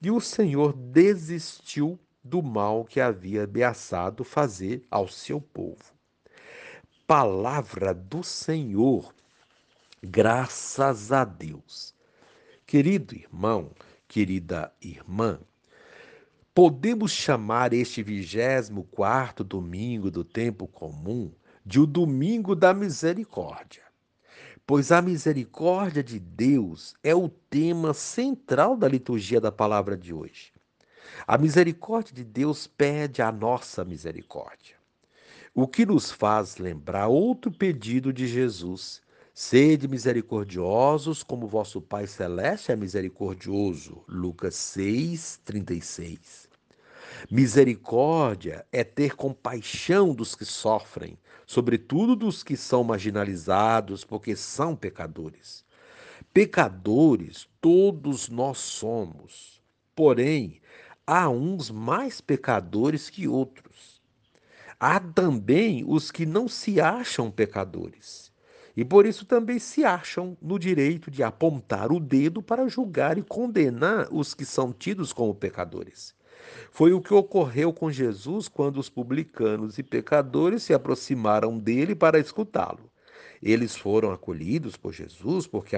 E 0.00 0.10
o 0.10 0.20
Senhor 0.20 0.72
desistiu 0.72 1.98
do 2.22 2.42
mal 2.42 2.84
que 2.84 3.00
havia 3.00 3.44
ameaçado 3.44 4.24
fazer 4.24 4.82
ao 4.90 5.08
seu 5.08 5.40
povo. 5.40 5.92
Palavra 7.06 7.92
do 7.92 8.22
Senhor, 8.22 9.14
graças 10.02 11.12
a 11.12 11.24
Deus. 11.24 11.94
Querido 12.66 13.14
irmão, 13.14 13.70
querida 14.08 14.72
irmã, 14.80 15.38
podemos 16.54 17.12
chamar 17.12 17.74
este 17.74 18.02
vigésimo 18.02 18.84
quarto 18.84 19.44
domingo 19.44 20.10
do 20.10 20.24
tempo 20.24 20.66
comum 20.66 21.30
de 21.64 21.80
o 21.80 21.86
domingo 21.86 22.54
da 22.54 22.72
misericórdia, 22.72 23.83
pois 24.66 24.90
a 24.90 25.02
misericórdia 25.02 26.02
de 26.02 26.18
Deus 26.18 26.94
é 27.02 27.14
o 27.14 27.28
tema 27.28 27.92
central 27.92 28.76
da 28.76 28.88
liturgia 28.88 29.40
da 29.40 29.52
palavra 29.52 29.96
de 29.96 30.12
hoje. 30.12 30.52
A 31.26 31.36
misericórdia 31.36 32.14
de 32.14 32.24
Deus 32.24 32.66
pede 32.66 33.20
a 33.20 33.30
nossa 33.30 33.84
misericórdia, 33.84 34.76
o 35.54 35.68
que 35.68 35.84
nos 35.84 36.10
faz 36.10 36.56
lembrar 36.56 37.08
outro 37.08 37.50
pedido 37.52 38.12
de 38.12 38.26
Jesus. 38.26 39.02
Sede 39.36 39.88
misericordiosos, 39.88 41.24
como 41.24 41.48
vosso 41.48 41.80
Pai 41.80 42.06
Celeste 42.06 42.70
é 42.70 42.76
misericordioso. 42.76 44.04
Lucas 44.06 44.54
6, 44.54 45.40
36. 45.44 46.48
Misericórdia 47.28 48.64
é 48.70 48.84
ter 48.84 49.16
compaixão 49.16 50.14
dos 50.14 50.36
que 50.36 50.44
sofrem, 50.44 51.18
sobretudo 51.46 52.16
dos 52.16 52.42
que 52.42 52.56
são 52.56 52.84
marginalizados, 52.84 54.04
porque 54.04 54.34
são 54.36 54.74
pecadores. 54.74 55.64
Pecadores 56.32 57.48
todos 57.60 58.28
nós 58.28 58.58
somos, 58.58 59.62
porém, 59.94 60.60
há 61.06 61.28
uns 61.28 61.70
mais 61.70 62.20
pecadores 62.20 63.08
que 63.08 63.28
outros. 63.28 64.02
Há 64.78 64.98
também 65.00 65.84
os 65.86 66.10
que 66.10 66.26
não 66.26 66.48
se 66.48 66.80
acham 66.80 67.30
pecadores. 67.30 68.32
E 68.76 68.84
por 68.84 69.06
isso 69.06 69.24
também 69.24 69.58
se 69.58 69.84
acham 69.84 70.36
no 70.42 70.58
direito 70.58 71.10
de 71.10 71.22
apontar 71.22 71.92
o 71.92 72.00
dedo 72.00 72.42
para 72.42 72.68
julgar 72.68 73.16
e 73.16 73.22
condenar 73.22 74.08
os 74.10 74.34
que 74.34 74.44
são 74.44 74.72
tidos 74.72 75.12
como 75.12 75.34
pecadores. 75.34 76.14
Foi 76.70 76.92
o 76.92 77.00
que 77.00 77.14
ocorreu 77.14 77.72
com 77.72 77.90
Jesus 77.90 78.48
quando 78.48 78.78
os 78.78 78.88
publicanos 78.88 79.78
e 79.78 79.82
pecadores 79.82 80.62
se 80.62 80.74
aproximaram 80.74 81.58
dele 81.58 81.94
para 81.94 82.18
escutá-lo. 82.18 82.90
Eles 83.42 83.76
foram 83.76 84.10
acolhidos 84.10 84.76
por 84.76 84.92
Jesus 84.92 85.46
porque 85.46 85.76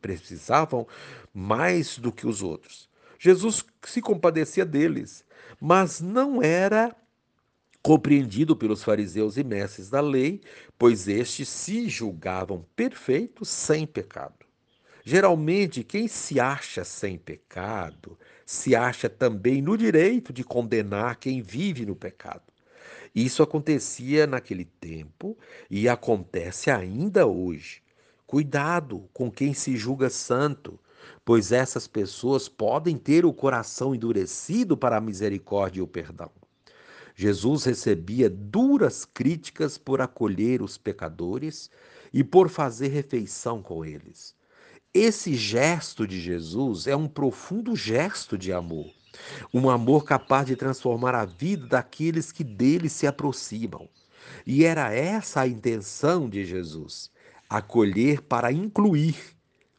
precisavam 0.00 0.86
mais 1.32 1.98
do 1.98 2.10
que 2.10 2.26
os 2.26 2.42
outros. 2.42 2.88
Jesus 3.18 3.64
se 3.84 4.02
compadecia 4.02 4.64
deles, 4.64 5.24
mas 5.60 6.00
não 6.00 6.42
era 6.42 6.94
compreendido 7.80 8.56
pelos 8.56 8.82
fariseus 8.82 9.36
e 9.36 9.44
mestres 9.44 9.88
da 9.88 10.00
lei, 10.00 10.40
pois 10.76 11.06
estes 11.06 11.48
se 11.48 11.88
julgavam 11.88 12.66
perfeitos 12.74 13.48
sem 13.48 13.86
pecado. 13.86 14.44
Geralmente, 15.04 15.84
quem 15.84 16.08
se 16.08 16.40
acha 16.40 16.82
sem 16.82 17.16
pecado 17.16 18.18
se 18.46 18.76
acha 18.76 19.10
também 19.10 19.60
no 19.60 19.76
direito 19.76 20.32
de 20.32 20.44
condenar 20.44 21.16
quem 21.16 21.42
vive 21.42 21.84
no 21.84 21.96
pecado. 21.96 22.44
Isso 23.12 23.42
acontecia 23.42 24.26
naquele 24.26 24.64
tempo 24.64 25.36
e 25.68 25.88
acontece 25.88 26.70
ainda 26.70 27.26
hoje. 27.26 27.82
Cuidado 28.24 29.08
com 29.12 29.30
quem 29.30 29.52
se 29.52 29.76
julga 29.76 30.08
santo, 30.08 30.78
pois 31.24 31.50
essas 31.50 31.88
pessoas 31.88 32.48
podem 32.48 32.96
ter 32.96 33.26
o 33.26 33.32
coração 33.32 33.94
endurecido 33.94 34.76
para 34.76 34.96
a 34.96 35.00
misericórdia 35.00 35.80
e 35.80 35.82
o 35.82 35.88
perdão. 35.88 36.30
Jesus 37.16 37.64
recebia 37.64 38.30
duras 38.30 39.04
críticas 39.04 39.76
por 39.78 40.00
acolher 40.00 40.62
os 40.62 40.76
pecadores 40.76 41.70
e 42.12 42.22
por 42.22 42.48
fazer 42.48 42.88
refeição 42.88 43.62
com 43.62 43.84
eles. 43.84 44.36
Esse 44.98 45.34
gesto 45.34 46.06
de 46.06 46.18
Jesus 46.18 46.86
é 46.86 46.96
um 46.96 47.06
profundo 47.06 47.76
gesto 47.76 48.38
de 48.38 48.50
amor. 48.50 48.90
Um 49.52 49.68
amor 49.68 50.06
capaz 50.06 50.46
de 50.46 50.56
transformar 50.56 51.14
a 51.14 51.26
vida 51.26 51.66
daqueles 51.66 52.32
que 52.32 52.42
dele 52.42 52.88
se 52.88 53.06
aproximam. 53.06 53.90
E 54.46 54.64
era 54.64 54.94
essa 54.94 55.42
a 55.42 55.46
intenção 55.46 56.30
de 56.30 56.46
Jesus: 56.46 57.10
acolher 57.46 58.22
para 58.22 58.50
incluir 58.50 59.18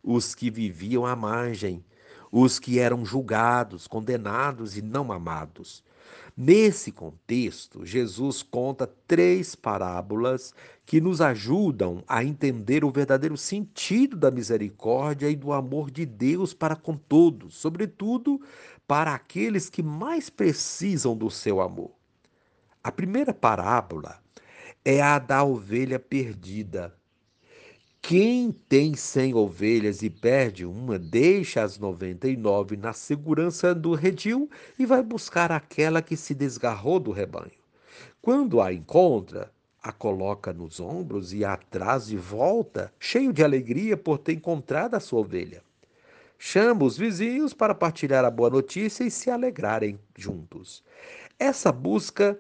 os 0.04 0.36
que 0.36 0.52
viviam 0.52 1.04
à 1.04 1.16
margem, 1.16 1.84
os 2.32 2.60
que 2.60 2.78
eram 2.78 3.04
julgados, 3.04 3.88
condenados 3.88 4.78
e 4.78 4.84
não 4.84 5.12
amados. 5.12 5.84
Nesse 6.40 6.92
contexto, 6.92 7.84
Jesus 7.84 8.44
conta 8.44 8.86
três 9.08 9.56
parábolas 9.56 10.54
que 10.86 11.02
nos 11.02 11.20
ajudam 11.20 12.04
a 12.08 12.24
entender 12.24 12.86
o 12.86 12.92
verdadeiro 12.92 13.36
sentido 13.36 14.16
da 14.16 14.30
misericórdia 14.30 15.32
e 15.32 15.36
do 15.36 15.52
amor 15.52 15.90
de 15.90 16.06
Deus 16.06 16.54
para 16.54 16.76
com 16.76 16.96
todos, 16.96 17.56
sobretudo 17.56 18.40
para 18.88 19.16
aqueles 19.16 19.68
que 19.68 19.82
mais 19.82 20.30
precisam 20.30 21.18
do 21.18 21.32
seu 21.32 21.60
amor. 21.60 21.90
A 22.84 22.92
primeira 22.92 23.34
parábola 23.34 24.20
é 24.86 25.02
a 25.02 25.18
da 25.18 25.44
ovelha 25.44 25.98
perdida. 25.98 26.96
Quem 28.02 28.52
tem 28.52 28.96
cem 28.96 29.34
ovelhas 29.34 30.02
e 30.02 30.10
perde 30.10 30.66
uma, 30.66 30.98
deixa 30.98 31.62
as 31.62 31.78
noventa 31.78 32.28
e 32.30 32.38
nove 32.38 32.78
na 32.78 32.94
segurança 32.94 33.76
do 33.76 33.94
redil 33.94 34.50
e 34.80 34.86
vai 34.86 35.04
buscar 35.04 35.52
aquela 35.52 36.02
que 36.02 36.16
se 36.16 36.34
desgarrou 36.34 37.00
do 37.00 37.12
rebanho. 37.12 37.52
Quando 38.22 38.62
a 38.62 38.72
encontra, 38.72 39.52
a 39.84 39.92
coloca 39.92 40.54
nos 40.54 40.80
ombros 40.80 41.34
e 41.34 41.44
atrás 41.44 42.08
de 42.08 42.18
volta, 42.18 42.94
cheio 43.00 43.34
de 43.34 43.44
alegria 43.44 43.98
por 43.98 44.18
ter 44.18 44.34
encontrado 44.34 44.96
a 44.96 45.00
sua 45.00 45.20
ovelha. 45.20 45.62
Chama 46.40 46.86
os 46.86 46.98
vizinhos 46.98 47.54
para 47.54 47.76
partilhar 47.76 48.24
a 48.24 48.32
boa 48.32 48.50
notícia 48.50 49.04
e 49.04 49.12
se 49.12 49.30
alegrarem 49.30 50.00
juntos. 50.16 50.84
Essa 51.40 51.72
busca 51.72 52.40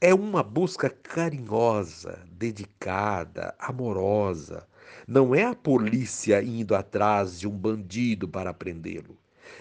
é 0.00 0.14
uma 0.14 0.42
busca 0.42 0.88
carinhosa, 0.88 2.24
dedicada, 2.30 3.54
amorosa. 3.58 4.66
Não 5.06 5.34
é 5.34 5.44
a 5.44 5.54
polícia 5.54 6.42
indo 6.42 6.74
atrás 6.74 7.38
de 7.38 7.48
um 7.48 7.56
bandido 7.56 8.28
para 8.28 8.54
prendê-lo. 8.54 9.16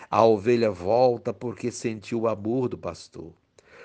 A 0.10 0.26
ovelha 0.26 0.72
volta 0.72 1.34
porque 1.34 1.72
sentiu 1.72 2.22
o 2.22 2.28
amor 2.28 2.70
do 2.70 2.78
pastor. 2.78 3.32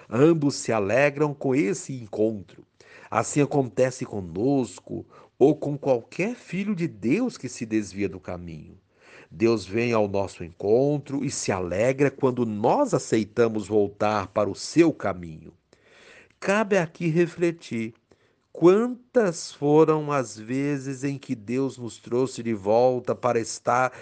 Ambos 0.08 0.56
se 0.56 0.72
alegram 0.72 1.34
com 1.34 1.54
esse 1.54 1.92
encontro. 1.92 2.64
Assim 3.10 3.40
acontece 3.40 4.04
conosco 4.04 5.06
ou 5.38 5.56
com 5.56 5.76
qualquer 5.76 6.34
filho 6.34 6.74
de 6.74 6.86
Deus 6.86 7.36
que 7.36 7.48
se 7.48 7.66
desvia 7.66 8.08
do 8.08 8.20
caminho. 8.20 8.78
Deus 9.30 9.66
vem 9.66 9.92
ao 9.92 10.08
nosso 10.08 10.44
encontro 10.44 11.24
e 11.24 11.30
se 11.30 11.50
alegra 11.50 12.10
quando 12.10 12.46
nós 12.46 12.94
aceitamos 12.94 13.66
voltar 13.66 14.28
para 14.28 14.48
o 14.48 14.54
seu 14.54 14.92
caminho. 14.92 15.52
Cabe 16.38 16.78
aqui 16.78 17.08
refletir 17.08 17.94
quantas 18.56 19.52
foram 19.52 20.10
as 20.10 20.38
vezes 20.38 21.04
em 21.04 21.18
que 21.18 21.34
Deus 21.34 21.76
nos 21.76 21.98
trouxe 21.98 22.42
de 22.42 22.54
volta 22.54 23.14
para 23.14 23.38
estar 23.38 23.92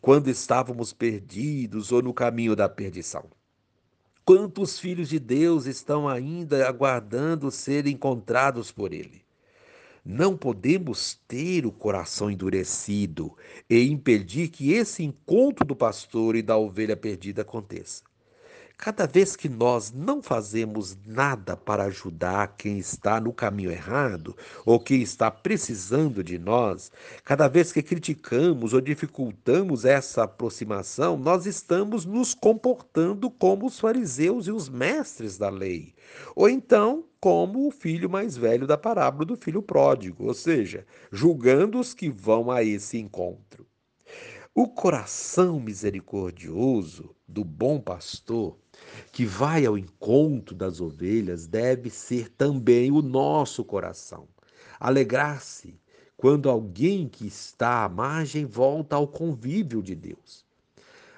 quando 0.00 0.28
estávamos 0.28 0.92
perdidos 0.92 1.92
ou 1.92 2.02
no 2.02 2.12
caminho 2.12 2.56
da 2.56 2.68
perdição. 2.68 3.30
Quantos 4.24 4.80
filhos 4.80 5.08
de 5.08 5.20
Deus 5.20 5.66
estão 5.66 6.08
ainda 6.08 6.68
aguardando 6.68 7.52
ser 7.52 7.86
encontrados 7.86 8.72
por 8.72 8.92
Ele? 8.92 9.22
Não 10.04 10.36
podemos 10.36 11.14
ter 11.28 11.64
o 11.64 11.70
coração 11.70 12.28
endurecido 12.28 13.36
e 13.68 13.80
impedir 13.88 14.48
que 14.48 14.72
esse 14.72 15.04
encontro 15.04 15.64
do 15.64 15.76
pastor 15.76 16.34
e 16.34 16.42
da 16.42 16.56
ovelha 16.56 16.96
perdida 16.96 17.42
aconteça. 17.42 18.09
Cada 18.82 19.06
vez 19.06 19.36
que 19.36 19.46
nós 19.46 19.92
não 19.92 20.22
fazemos 20.22 20.96
nada 21.04 21.54
para 21.54 21.84
ajudar 21.84 22.56
quem 22.56 22.78
está 22.78 23.20
no 23.20 23.30
caminho 23.30 23.70
errado 23.70 24.34
ou 24.64 24.80
quem 24.80 25.02
está 25.02 25.30
precisando 25.30 26.24
de 26.24 26.38
nós, 26.38 26.90
cada 27.22 27.46
vez 27.46 27.72
que 27.72 27.82
criticamos 27.82 28.72
ou 28.72 28.80
dificultamos 28.80 29.84
essa 29.84 30.22
aproximação, 30.22 31.18
nós 31.18 31.44
estamos 31.44 32.06
nos 32.06 32.32
comportando 32.32 33.30
como 33.30 33.66
os 33.66 33.78
fariseus 33.78 34.46
e 34.46 34.50
os 34.50 34.70
mestres 34.70 35.36
da 35.36 35.50
lei, 35.50 35.92
ou 36.34 36.48
então 36.48 37.04
como 37.20 37.68
o 37.68 37.70
filho 37.70 38.08
mais 38.08 38.34
velho 38.34 38.66
da 38.66 38.78
parábola 38.78 39.26
do 39.26 39.36
filho 39.36 39.60
pródigo, 39.60 40.24
ou 40.24 40.32
seja, 40.32 40.86
julgando 41.12 41.78
os 41.78 41.92
que 41.92 42.08
vão 42.08 42.50
a 42.50 42.64
esse 42.64 42.96
encontro. 42.96 43.66
O 44.54 44.66
coração 44.66 45.60
misericordioso 45.60 47.14
do 47.28 47.44
bom 47.44 47.78
pastor 47.78 48.58
que 49.12 49.24
vai 49.24 49.66
ao 49.66 49.76
encontro 49.76 50.54
das 50.54 50.80
ovelhas 50.80 51.46
deve 51.46 51.90
ser 51.90 52.28
também 52.30 52.90
o 52.90 53.02
nosso 53.02 53.64
coração. 53.64 54.28
Alegrar-se 54.78 55.78
quando 56.16 56.50
alguém 56.50 57.08
que 57.08 57.26
está 57.26 57.84
à 57.84 57.88
margem 57.88 58.44
volta 58.44 58.96
ao 58.96 59.08
convívio 59.08 59.82
de 59.82 59.94
Deus. 59.94 60.44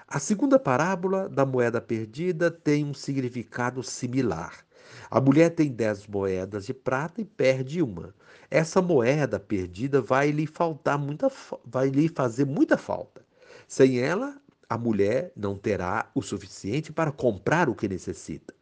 A 0.06 0.18
segunda 0.18 0.58
parábola 0.58 1.28
da 1.28 1.46
moeda 1.46 1.80
perdida 1.80 2.50
tem 2.50 2.84
um 2.84 2.92
significado 2.92 3.82
similar. 3.82 4.64
A 5.10 5.20
mulher 5.20 5.50
tem 5.50 5.70
dez 5.70 6.06
moedas 6.06 6.66
de 6.66 6.74
prata 6.74 7.20
e 7.20 7.24
perde 7.24 7.82
uma. 7.82 8.14
Essa 8.50 8.82
moeda 8.82 9.40
perdida 9.40 10.00
vai 10.02 10.30
lhe 10.30 10.46
faltar 10.46 10.98
muita, 10.98 11.30
vai 11.64 11.88
lhe 11.88 12.08
fazer 12.08 12.44
muita 12.44 12.76
falta. 12.76 13.24
Sem 13.66 13.98
ela, 14.00 14.41
a 14.72 14.78
mulher 14.78 15.32
não 15.36 15.54
terá 15.54 16.10
o 16.14 16.22
suficiente 16.22 16.92
para 16.92 17.12
comprar 17.12 17.68
o 17.68 17.74
que 17.74 17.86
necessita. 17.86 18.54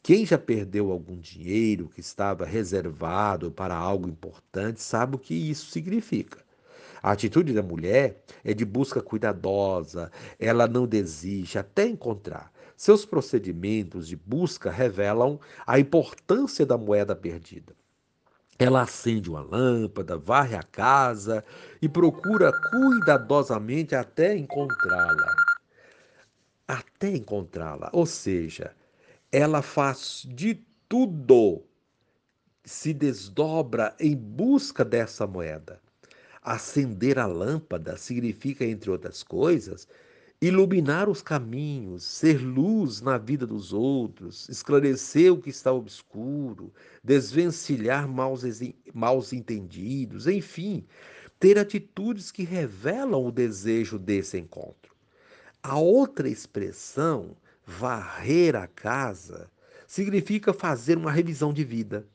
Quem 0.00 0.24
já 0.24 0.38
perdeu 0.38 0.92
algum 0.92 1.18
dinheiro 1.18 1.88
que 1.88 2.00
estava 2.00 2.46
reservado 2.46 3.50
para 3.50 3.74
algo 3.74 4.08
importante 4.08 4.80
sabe 4.80 5.16
o 5.16 5.18
que 5.18 5.34
isso 5.34 5.66
significa. 5.70 6.38
A 7.02 7.10
atitude 7.10 7.52
da 7.52 7.62
mulher 7.62 8.22
é 8.44 8.54
de 8.54 8.64
busca 8.64 9.02
cuidadosa, 9.02 10.12
ela 10.38 10.68
não 10.68 10.86
desiste 10.86 11.58
até 11.58 11.86
encontrar. 11.86 12.52
Seus 12.76 13.04
procedimentos 13.04 14.06
de 14.06 14.14
busca 14.14 14.70
revelam 14.70 15.40
a 15.66 15.80
importância 15.80 16.64
da 16.64 16.78
moeda 16.78 17.16
perdida. 17.16 17.74
Ela 18.58 18.82
acende 18.82 19.30
uma 19.30 19.40
lâmpada, 19.40 20.18
varre 20.18 20.56
a 20.56 20.62
casa 20.62 21.44
e 21.80 21.88
procura 21.88 22.50
cuidadosamente 22.70 23.94
até 23.94 24.36
encontrá-la 24.36 25.37
até 26.68 27.16
encontrá-la. 27.16 27.88
Ou 27.94 28.04
seja, 28.04 28.76
ela 29.32 29.62
faz 29.62 30.26
de 30.28 30.62
tudo, 30.86 31.62
se 32.64 32.92
desdobra 32.92 33.96
em 33.98 34.14
busca 34.14 34.84
dessa 34.84 35.26
moeda. 35.26 35.80
Acender 36.42 37.18
a 37.18 37.26
lâmpada 37.26 37.96
significa, 37.96 38.64
entre 38.64 38.90
outras 38.90 39.22
coisas, 39.22 39.88
iluminar 40.40 41.08
os 41.08 41.20
caminhos, 41.20 42.04
ser 42.04 42.40
luz 42.40 43.00
na 43.00 43.18
vida 43.18 43.46
dos 43.46 43.72
outros, 43.72 44.48
esclarecer 44.48 45.32
o 45.32 45.40
que 45.40 45.50
está 45.50 45.72
obscuro, 45.72 46.72
desvencilhar 47.02 48.06
maus, 48.06 48.42
maus 48.94 49.32
entendidos, 49.32 50.26
enfim, 50.26 50.86
ter 51.40 51.58
atitudes 51.58 52.30
que 52.30 52.44
revelam 52.44 53.24
o 53.24 53.32
desejo 53.32 53.98
desse 53.98 54.38
encontro. 54.38 54.97
A 55.68 55.76
outra 55.76 56.26
expressão, 56.30 57.36
varrer 57.66 58.56
a 58.56 58.66
casa, 58.66 59.50
significa 59.86 60.54
fazer 60.54 60.96
uma 60.96 61.12
revisão 61.12 61.52
de 61.52 61.62
vida. 61.62 62.06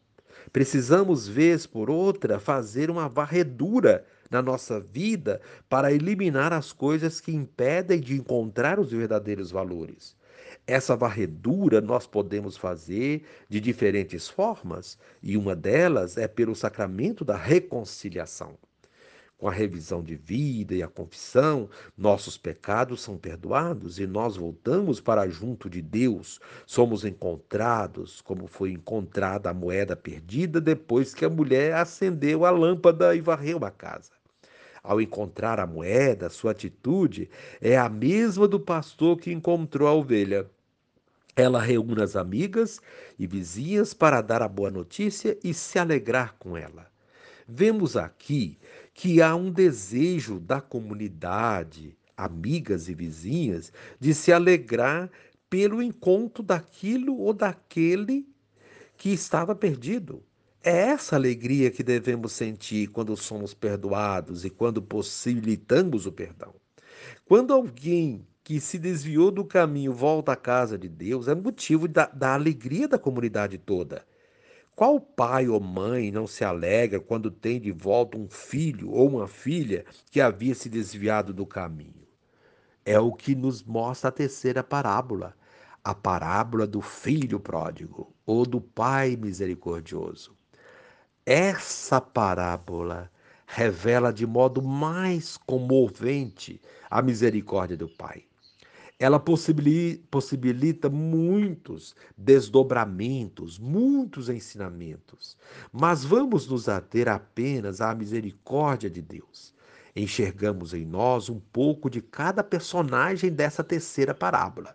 Precisamos, 0.52 1.28
vez 1.28 1.68
por 1.68 1.88
outra, 1.88 2.40
fazer 2.40 2.90
uma 2.90 3.08
varredura 3.08 4.08
na 4.28 4.42
nossa 4.42 4.80
vida 4.80 5.40
para 5.70 5.94
eliminar 5.94 6.52
as 6.52 6.74
coisas 6.74 7.22
que 7.22 7.32
impedem 7.32 8.02
de 8.02 8.16
encontrar 8.16 8.80
os 8.80 8.92
verdadeiros 8.92 9.52
valores. 9.52 10.16
Essa 10.66 10.96
varredura 10.96 11.80
nós 11.80 12.08
podemos 12.08 12.58
fazer 12.58 13.24
de 13.48 13.60
diferentes 13.60 14.28
formas, 14.28 14.98
e 15.22 15.38
uma 15.38 15.56
delas 15.56 16.18
é 16.18 16.28
pelo 16.28 16.56
sacramento 16.56 17.24
da 17.24 17.38
reconciliação 17.38 18.58
com 19.44 19.50
a 19.50 19.52
revisão 19.52 20.02
de 20.02 20.16
vida 20.16 20.74
e 20.74 20.82
a 20.82 20.88
confissão, 20.88 21.70
nossos 21.98 22.38
pecados 22.38 23.02
são 23.02 23.18
perdoados 23.18 24.00
e 24.00 24.08
nós 24.08 24.38
voltamos 24.38 25.02
para 25.02 25.28
junto 25.28 25.70
de 25.70 25.82
Deus. 25.82 26.40
Somos 26.66 27.04
encontrados 27.04 28.22
como 28.22 28.48
foi 28.48 28.72
encontrada 28.72 29.50
a 29.50 29.54
moeda 29.54 29.98
perdida 29.98 30.62
depois 30.62 31.14
que 31.14 31.26
a 31.26 31.30
mulher 31.30 31.74
acendeu 31.74 32.46
a 32.46 32.52
lâmpada 32.52 33.14
e 33.14 33.20
varreu 33.20 33.66
a 33.66 33.70
casa. 33.70 34.14
Ao 34.82 35.02
encontrar 35.02 35.60
a 35.60 35.68
moeda, 35.68 36.30
sua 36.30 36.52
atitude 36.52 37.30
é 37.60 37.78
a 37.78 37.90
mesma 37.90 38.48
do 38.48 38.62
pastor 38.62 39.18
que 39.18 39.34
encontrou 39.34 39.90
a 39.90 39.94
ovelha. 39.94 40.50
Ela 41.36 41.62
reúne 41.62 42.02
as 42.02 42.16
amigas 42.16 42.80
e 43.20 43.28
vizinhas 43.28 43.94
para 43.94 44.22
dar 44.22 44.42
a 44.42 44.48
boa 44.48 44.72
notícia 44.72 45.38
e 45.44 45.54
se 45.54 45.78
alegrar 45.78 46.34
com 46.40 46.56
ela. 46.56 46.94
Vemos 47.48 47.98
aqui 47.98 48.58
que 48.94 49.22
há 49.22 49.36
um 49.36 49.52
desejo 49.52 50.40
da 50.40 50.62
comunidade, 50.62 51.98
amigas 52.16 52.88
e 52.88 52.94
vizinhas, 52.94 53.72
de 54.00 54.14
se 54.14 54.32
alegrar 54.32 55.10
pelo 55.50 55.82
encontro 55.82 56.44
daquilo 56.44 57.18
ou 57.18 57.34
daquele 57.34 58.28
que 58.98 59.10
estava 59.10 59.56
perdido. 59.56 60.24
É 60.64 60.78
essa 60.78 61.16
alegria 61.16 61.70
que 61.70 61.84
devemos 61.84 62.32
sentir 62.32 62.88
quando 62.88 63.18
somos 63.18 63.54
perdoados 63.54 64.46
e 64.46 64.50
quando 64.50 64.82
possibilitamos 64.82 66.06
o 66.06 66.12
perdão. 66.12 66.56
Quando 67.26 67.54
alguém 67.54 68.26
que 68.44 68.60
se 68.60 68.78
desviou 68.78 69.32
do 69.32 69.44
caminho 69.44 69.94
volta 69.94 70.34
à 70.34 70.36
casa 70.36 70.78
de 70.78 70.88
Deus 70.88 71.28
é 71.28 71.36
motivo 71.36 71.88
da, 71.88 72.06
da 72.08 72.34
alegria 72.34 72.88
da 72.88 73.00
comunidade 73.00 73.58
toda. 73.58 74.06
Qual 74.76 75.00
pai 75.00 75.48
ou 75.48 75.60
mãe 75.60 76.12
não 76.12 76.26
se 76.26 76.44
alegra 76.44 77.00
quando 77.00 77.30
tem 77.30 77.60
de 77.60 77.72
volta 77.72 78.18
um 78.18 78.28
filho 78.28 78.90
ou 78.92 79.08
uma 79.08 79.28
filha 79.28 79.86
que 80.10 80.20
havia 80.20 80.56
se 80.56 80.68
desviado 80.68 81.32
do 81.32 81.46
caminho? 81.46 82.08
É 82.84 83.00
o 83.00 83.14
que 83.14 83.36
nos 83.36 83.64
mostra 83.64 84.10
a 84.10 84.12
terceira 84.12 84.64
parábola, 84.64 85.36
a 85.84 85.94
parábola 85.94 86.66
do 86.66 86.82
filho 86.82 87.40
pródigo 87.40 88.14
ou 88.26 88.46
do 88.46 88.60
pai 88.60 89.16
misericordioso. 89.16 90.36
Essa 91.26 92.02
parábola 92.02 93.12
revela 93.46 94.12
de 94.12 94.26
modo 94.26 94.62
mais 94.62 95.38
comovente 95.38 96.60
a 96.90 97.02
misericórdia 97.02 97.78
do 97.78 97.88
Pai. 97.88 98.26
Ela 99.04 99.20
possibilita 99.20 100.90
muitos 100.90 101.94
desdobramentos, 102.18 103.60
muitos 103.60 104.30
ensinamentos, 104.30 105.38
mas 105.74 106.06
vamos 106.06 106.48
nos 106.48 106.70
ater 106.70 107.10
apenas 107.10 107.82
à 107.82 107.94
misericórdia 107.94 108.90
de 108.90 109.02
Deus. 109.02 109.54
Enxergamos 109.94 110.74
em 110.74 110.86
nós 110.86 111.28
um 111.28 111.38
pouco 111.38 111.90
de 111.90 112.00
cada 112.02 112.42
personagem 112.42 113.30
dessa 113.30 113.62
terceira 113.62 114.14
parábola. 114.14 114.74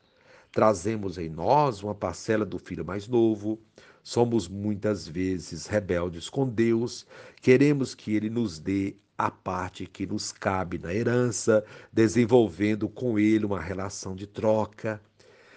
Trazemos 0.53 1.17
em 1.17 1.31
nós 1.31 1.83
uma 1.83 1.95
parcela 1.95 2.45
do 2.45 2.59
filho 2.59 2.85
mais 2.85 3.09
novo, 3.09 3.59
somos 4.03 4.47
muitas 4.47 5.09
vezes 5.09 5.67
rebeldes 5.67 6.29
com 6.29 6.47
Deus, 6.47 7.07
queremos 7.41 7.95
que 7.95 8.13
Ele 8.15 8.29
nos 8.29 8.59
dê 8.59 8.95
a 9.19 9.33
parte 9.33 9.85
que 9.85 10.07
nos 10.07 10.31
cabe 10.31 10.79
na 10.79 10.95
herança, 10.95 11.65
desenvolvendo 11.93 12.89
com 12.89 13.19
Ele 13.19 13.45
uma 13.45 13.61
relação 13.61 14.15
de 14.15 14.29
troca. 14.29 15.03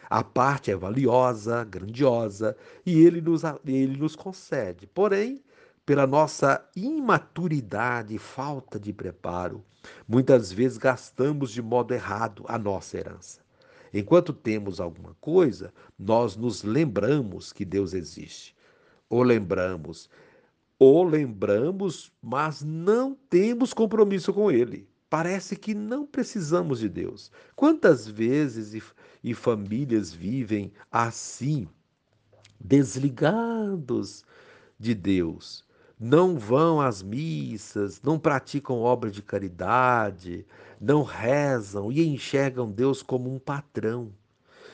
A 0.09 0.23
parte 0.23 0.71
é 0.71 0.75
valiosa, 0.75 1.63
grandiosa, 1.63 2.57
e 2.83 2.99
Ele 2.99 3.21
nos, 3.21 3.43
ele 3.63 3.97
nos 3.97 4.15
concede. 4.15 4.87
Porém, 4.87 5.43
pela 5.85 6.07
nossa 6.07 6.67
imaturidade 6.75 8.15
e 8.15 8.17
falta 8.17 8.79
de 8.79 8.91
preparo, 8.91 9.63
muitas 10.07 10.51
vezes 10.51 10.79
gastamos 10.79 11.51
de 11.51 11.61
modo 11.61 11.93
errado 11.93 12.43
a 12.47 12.57
nossa 12.57 12.97
herança. 12.97 13.41
Enquanto 13.93 14.33
temos 14.33 14.79
alguma 14.79 15.15
coisa, 15.19 15.73
nós 15.99 16.35
nos 16.35 16.63
lembramos 16.63 17.51
que 17.53 17.65
Deus 17.65 17.93
existe. 17.93 18.55
Ou 19.09 19.21
lembramos, 19.21 20.09
ou 20.83 21.03
lembramos, 21.03 22.11
mas 22.19 22.63
não 22.63 23.13
temos 23.29 23.71
compromisso 23.71 24.33
com 24.33 24.49
Ele. 24.49 24.89
Parece 25.11 25.55
que 25.55 25.75
não 25.75 26.07
precisamos 26.07 26.79
de 26.79 26.89
Deus. 26.89 27.31
Quantas 27.55 28.07
vezes 28.07 28.73
e, 28.73 28.81
e 29.23 29.35
famílias 29.35 30.11
vivem 30.11 30.73
assim, 30.91 31.67
desligados 32.59 34.25
de 34.79 34.95
Deus? 34.95 35.63
não 36.03 36.35
vão 36.35 36.81
às 36.81 37.03
missas, 37.03 38.01
não 38.01 38.17
praticam 38.17 38.79
obra 38.79 39.11
de 39.11 39.21
caridade, 39.21 40.47
não 40.79 41.03
rezam 41.03 41.91
e 41.91 42.03
enxergam 42.03 42.71
Deus 42.71 43.03
como 43.03 43.31
um 43.31 43.37
patrão. 43.37 44.11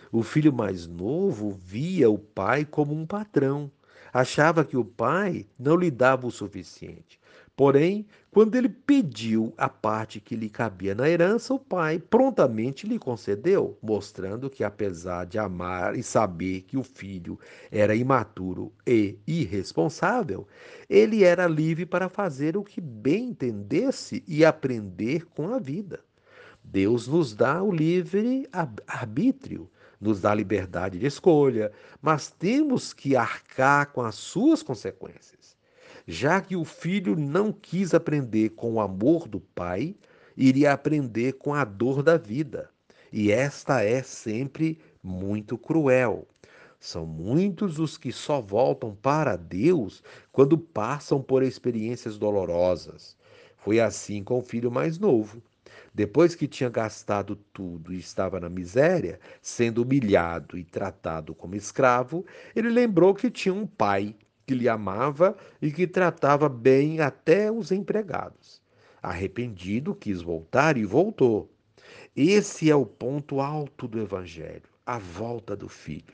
O 0.09 0.23
filho 0.23 0.53
mais 0.53 0.87
novo 0.87 1.51
via 1.51 2.09
o 2.09 2.17
pai 2.17 2.63
como 2.63 2.95
um 2.95 3.05
patrão, 3.05 3.69
achava 4.19 4.65
que 4.65 4.75
o 4.75 4.83
pai 4.83 5.45
não 5.59 5.75
lhe 5.75 5.91
dava 5.91 6.25
o 6.25 6.31
suficiente. 6.31 7.19
Porém, 7.55 8.07
quando 8.31 8.55
ele 8.55 8.67
pediu 8.67 9.53
a 9.55 9.69
parte 9.69 10.19
que 10.19 10.35
lhe 10.35 10.49
cabia 10.49 10.95
na 10.95 11.07
herança, 11.07 11.53
o 11.53 11.59
pai 11.59 11.99
prontamente 11.99 12.87
lhe 12.87 12.97
concedeu, 12.97 13.77
mostrando 13.79 14.49
que, 14.49 14.63
apesar 14.63 15.27
de 15.27 15.37
amar 15.37 15.95
e 15.95 16.01
saber 16.01 16.61
que 16.61 16.77
o 16.77 16.83
filho 16.83 17.39
era 17.71 17.93
imaturo 17.95 18.73
e 18.87 19.19
irresponsável, 19.27 20.47
ele 20.89 21.23
era 21.23 21.45
livre 21.45 21.85
para 21.85 22.09
fazer 22.09 22.57
o 22.57 22.63
que 22.63 22.81
bem 22.81 23.29
entendesse 23.29 24.23
e 24.27 24.43
aprender 24.43 25.27
com 25.27 25.53
a 25.53 25.59
vida. 25.59 25.99
Deus 26.63 27.07
nos 27.07 27.35
dá 27.35 27.61
o 27.61 27.71
livre 27.71 28.49
arbítrio, 28.87 29.69
nos 29.99 30.21
dá 30.21 30.33
liberdade 30.33 30.99
de 30.99 31.05
escolha, 31.05 31.71
mas 32.01 32.29
temos 32.29 32.93
que 32.93 33.15
arcar 33.15 33.91
com 33.91 34.01
as 34.01 34.15
suas 34.15 34.61
consequências 34.61 35.37
já 36.07 36.39
que 36.39 36.55
o 36.55 36.63
filho 36.63 37.17
não 37.17 37.51
quis 37.51 37.93
aprender 37.93 38.51
com 38.51 38.75
o 38.75 38.79
amor 38.79 39.27
do 39.27 39.41
pai, 39.41 39.93
iria 40.37 40.71
aprender 40.71 41.33
com 41.33 41.53
a 41.53 41.65
dor 41.65 42.01
da 42.01 42.15
vida. 42.15 42.69
E 43.11 43.29
esta 43.29 43.83
é 43.83 44.01
sempre 44.01 44.79
muito 45.03 45.57
cruel. 45.57 46.25
São 46.79 47.05
muitos 47.05 47.77
os 47.77 47.97
que 47.97 48.13
só 48.13 48.39
voltam 48.39 48.95
para 48.95 49.35
Deus 49.35 50.01
quando 50.31 50.57
passam 50.57 51.21
por 51.21 51.43
experiências 51.43 52.17
dolorosas. 52.17 53.17
Foi 53.57 53.79
assim 53.81 54.23
com 54.23 54.39
o 54.39 54.43
filho 54.43 54.71
mais 54.71 54.97
novo. 54.97 55.41
Depois 55.97 56.35
que 56.35 56.47
tinha 56.47 56.69
gastado 56.69 57.35
tudo 57.35 57.91
e 57.91 57.97
estava 57.97 58.39
na 58.39 58.49
miséria, 58.49 59.19
sendo 59.41 59.81
humilhado 59.81 60.55
e 60.55 60.63
tratado 60.63 61.33
como 61.33 61.55
escravo, 61.55 62.23
ele 62.55 62.69
lembrou 62.69 63.15
que 63.15 63.31
tinha 63.31 63.51
um 63.51 63.65
pai 63.65 64.15
que 64.45 64.53
lhe 64.53 64.69
amava 64.69 65.35
e 65.59 65.71
que 65.71 65.87
tratava 65.87 66.47
bem 66.47 66.99
até 66.99 67.51
os 67.51 67.71
empregados. 67.71 68.61
Arrependido, 69.01 69.95
quis 69.95 70.21
voltar 70.21 70.77
e 70.77 70.85
voltou. 70.85 71.51
Esse 72.15 72.69
é 72.69 72.75
o 72.75 72.85
ponto 72.85 73.41
alto 73.41 73.87
do 73.87 73.99
Evangelho, 73.99 74.69
a 74.85 74.99
volta 74.99 75.55
do 75.55 75.67
filho. 75.67 76.13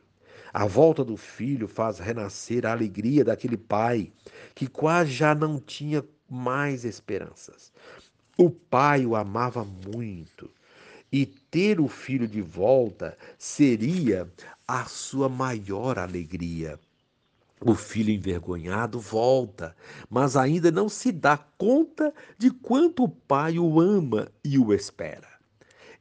A 0.53 0.65
volta 0.65 1.03
do 1.03 1.17
filho 1.17 1.67
faz 1.67 1.99
renascer 1.99 2.65
a 2.65 2.71
alegria 2.71 3.25
daquele 3.25 3.57
pai 3.57 4.13
que 4.55 4.65
quase 4.65 5.11
já 5.11 5.35
não 5.35 5.59
tinha 5.59 6.05
mais 6.29 6.85
esperanças. 6.85 7.73
O 8.35 8.49
pai 8.49 9.05
o 9.05 9.15
amava 9.15 9.63
muito 9.63 10.49
e 11.11 11.23
ter 11.23 11.79
o 11.79 11.87
filho 11.87 12.27
de 12.27 12.41
volta 12.41 13.15
seria 13.37 14.27
a 14.67 14.85
sua 14.85 15.29
maior 15.29 15.99
alegria. 15.99 16.79
O 17.61 17.75
filho 17.75 18.09
envergonhado 18.09 18.99
volta, 18.99 19.75
mas 20.09 20.35
ainda 20.35 20.71
não 20.71 20.89
se 20.89 21.11
dá 21.11 21.37
conta 21.37 22.11
de 22.35 22.49
quanto 22.49 23.03
o 23.03 23.09
pai 23.09 23.59
o 23.59 23.79
ama 23.79 24.31
e 24.43 24.57
o 24.57 24.73
espera. 24.73 25.29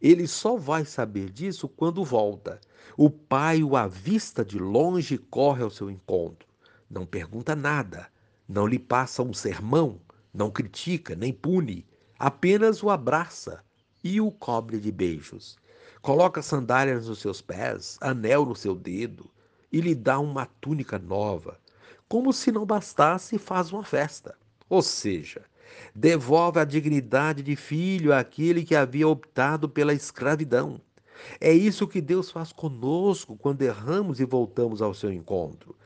Ele 0.00 0.26
só 0.26 0.56
vai 0.56 0.86
saber 0.86 1.28
disso 1.30 1.68
quando 1.68 2.02
volta. 2.02 2.58
O 2.96 3.10
pai 3.10 3.62
o 3.62 3.76
avista 3.76 4.42
de 4.42 4.58
longe 4.58 5.16
e 5.16 5.18
corre 5.18 5.62
ao 5.62 5.70
seu 5.70 5.90
encontro. 5.90 6.48
Não 6.90 7.04
pergunta 7.04 7.54
nada, 7.54 8.08
não 8.48 8.66
lhe 8.66 8.78
passa 8.78 9.22
um 9.22 9.34
sermão, 9.34 10.00
não 10.32 10.50
critica 10.50 11.14
nem 11.14 11.32
pune, 11.32 11.86
apenas 12.22 12.84
o 12.84 12.88
abraça 12.88 13.64
e 14.04 14.20
o 14.20 14.30
cobre 14.30 14.78
de 14.78 14.92
beijos. 14.92 15.58
Coloca 16.00 16.40
sandálias 16.40 17.08
nos 17.08 17.18
seus 17.18 17.42
pés, 17.42 17.98
anel 18.00 18.46
no 18.46 18.54
seu 18.54 18.76
dedo, 18.76 19.28
e 19.72 19.80
lhe 19.80 19.92
dá 19.92 20.20
uma 20.20 20.46
túnica 20.60 21.00
nova. 21.00 21.58
Como 22.08 22.32
se 22.32 22.52
não 22.52 22.64
bastasse, 22.64 23.38
faz 23.38 23.72
uma 23.72 23.82
festa. 23.82 24.36
Ou 24.68 24.82
seja, 24.82 25.42
devolve 25.92 26.60
a 26.60 26.64
dignidade 26.64 27.42
de 27.42 27.56
filho 27.56 28.14
àquele 28.14 28.62
que 28.62 28.76
havia 28.76 29.08
optado 29.08 29.68
pela 29.68 29.92
escravidão. 29.92 30.80
É 31.40 31.52
isso 31.52 31.88
que 31.88 32.00
Deus 32.00 32.30
faz 32.30 32.52
conosco 32.52 33.36
quando 33.36 33.62
erramos 33.62 34.20
e 34.20 34.24
voltamos 34.24 34.80
ao 34.80 34.94
seu 34.94 35.12
encontro. 35.12 35.76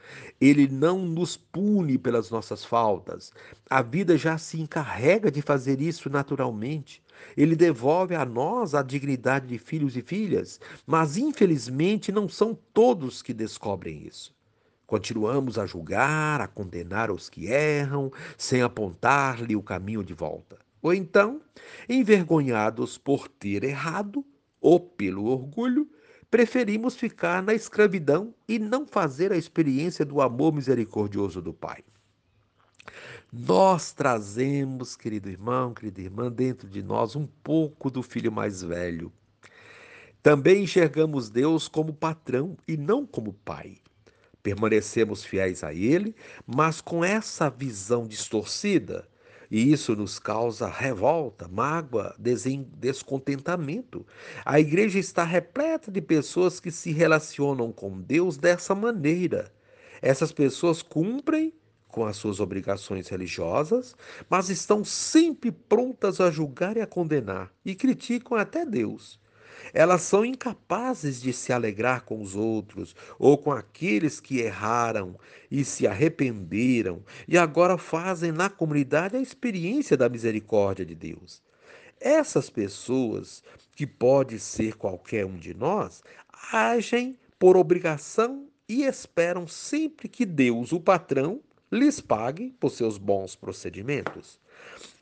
Ele 0.41 0.69
não 0.69 1.01
nos 1.01 1.37
pune 1.37 1.99
pelas 1.99 2.31
nossas 2.31 2.65
faltas. 2.65 3.33
A 3.69 3.83
vida 3.83 4.17
já 4.17 4.39
se 4.39 4.61
encarrega 4.61 5.31
de 5.31 5.43
fazer 5.43 5.81
isso 5.81 6.09
naturalmente. 6.11 7.03
Ele 7.37 7.57
devolve 7.57 8.15
a 8.15 8.25
nós 8.25 8.75
a 8.75 8.83
dignidade 8.83 9.47
de 9.47 9.59
filhos 9.59 9.97
e 9.97 10.03
filhas, 10.03 10.61
mas 10.87 11.17
infelizmente 11.17 12.13
não 12.13 12.29
são 12.29 12.57
todos 12.73 13.23
que 13.23 13.33
descobrem 13.33 14.07
isso. 14.07 14.35
Continuamos 14.87 15.59
a 15.59 15.67
julgar, 15.67 16.41
a 16.41 16.47
condenar 16.47 17.11
os 17.11 17.29
que 17.29 17.47
erram, 17.47 18.13
sem 18.39 18.63
apontar-lhe 18.63 19.57
o 19.57 19.63
caminho 19.63 20.05
de 20.05 20.15
volta. 20.15 20.59
Ou 20.81 20.95
então, 20.95 21.41
envergonhados 21.89 22.97
por 22.97 23.27
ter 23.27 23.65
errado, 23.65 24.25
ou 24.67 24.81
pelo 24.81 25.27
orgulho, 25.27 25.89
preferimos 26.29 26.97
ficar 26.97 27.41
na 27.41 27.55
escravidão 27.55 28.35
e 28.49 28.59
não 28.59 28.85
fazer 28.85 29.31
a 29.31 29.37
experiência 29.37 30.05
do 30.05 30.21
amor 30.21 30.53
misericordioso 30.53 31.41
do 31.41 31.55
Pai. 31.55 31.85
Nós 33.33 33.93
trazemos, 33.93 34.97
querido 34.97 35.31
irmão, 35.31 35.73
querida 35.73 36.01
irmã, 36.01 36.33
dentro 36.33 36.69
de 36.69 36.83
nós 36.83 37.15
um 37.15 37.29
pouco 37.45 37.89
do 37.93 38.03
filho 38.03 38.33
mais 38.33 38.61
velho. 38.61 39.13
Também 40.21 40.65
enxergamos 40.65 41.31
Deus 41.31 41.69
como 41.69 41.95
patrão 41.95 42.57
e 42.67 42.77
não 42.77 43.07
como 43.07 43.33
pai. 43.33 43.77
Permanecemos 44.43 45.25
fiéis 45.25 45.63
a 45.63 45.73
Ele, 45.73 46.13
mas 46.45 46.81
com 46.81 47.05
essa 47.05 47.49
visão 47.49 48.05
distorcida 48.05 49.07
E 49.57 49.73
isso 49.73 49.97
nos 49.97 50.19
causa 50.19 50.69
revolta, 50.69 51.49
mágoa, 51.49 52.15
descontentamento. 52.19 54.07
A 54.45 54.61
igreja 54.61 54.99
está 54.99 55.25
repleta 55.25 55.91
de 55.91 56.03
pessoas 56.03 56.61
que 56.61 56.71
se 56.71 56.93
relacionam 56.93 57.73
com 57.73 57.99
Deus 57.99 58.37
dessa 58.37 58.75
maneira. 58.75 59.51
Essas 60.03 60.31
pessoas 60.31 60.83
cumprem 60.83 61.55
com 61.89 62.05
as 62.05 62.19
suas 62.19 62.39
obrigações 62.39 63.09
religiosas, 63.09 63.97
mas 64.29 64.51
estão 64.51 64.85
sempre 64.85 65.51
prontas 65.51 66.21
a 66.21 66.31
julgar 66.31 66.77
e 66.77 66.83
a 66.83 66.87
condenar, 66.87 67.51
e 67.65 67.75
criticam 67.75 68.37
até 68.37 68.63
Deus. 68.67 69.19
Elas 69.73 70.03
são 70.03 70.25
incapazes 70.25 71.21
de 71.21 71.33
se 71.33 71.53
alegrar 71.53 72.05
com 72.05 72.21
os 72.21 72.35
outros 72.35 72.95
ou 73.19 73.37
com 73.37 73.53
aqueles 73.53 74.21
que 74.21 74.41
erraram 74.41 75.19
e 75.51 75.65
se 75.65 75.87
arrependeram 75.87 77.03
e 77.27 77.37
agora 77.39 77.79
fazem 77.79 78.33
na 78.33 78.49
comunidade 78.49 79.17
a 79.17 79.21
experiência 79.21 79.97
da 79.97 80.09
misericórdia 80.09 80.85
de 80.85 80.95
Deus. 80.95 81.43
Essas 82.01 82.51
pessoas, 82.51 83.43
que 83.75 83.87
pode 83.87 84.39
ser 84.39 84.75
qualquer 84.77 85.25
um 85.25 85.37
de 85.37 85.55
nós, 85.55 86.03
agem 86.53 87.19
por 87.39 87.57
obrigação 87.57 88.47
e 88.69 88.85
esperam 88.85 89.47
sempre 89.47 90.09
que 90.09 90.27
Deus, 90.27 90.73
o 90.73 90.81
patrão, 90.81 91.41
lhes 91.71 92.01
pague 92.01 92.55
por 92.59 92.71
seus 92.71 92.99
bons 92.99 93.35
procedimentos. 93.35 94.41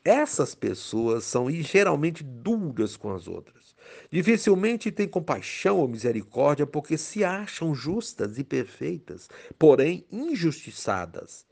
Essas 0.05 0.53
pessoas 0.53 1.23
são 1.23 1.49
geralmente 1.49 2.23
duras 2.23 2.95
com 2.95 3.11
as 3.11 3.27
outras. 3.27 3.75
Dificilmente 4.11 4.91
têm 4.91 5.07
compaixão 5.07 5.79
ou 5.79 5.87
misericórdia 5.87 6.67
porque 6.67 6.95
se 6.95 7.23
acham 7.23 7.73
justas 7.73 8.37
e 8.37 8.43
perfeitas, 8.43 9.27
porém 9.57 10.05
injustiçadas. 10.11 11.47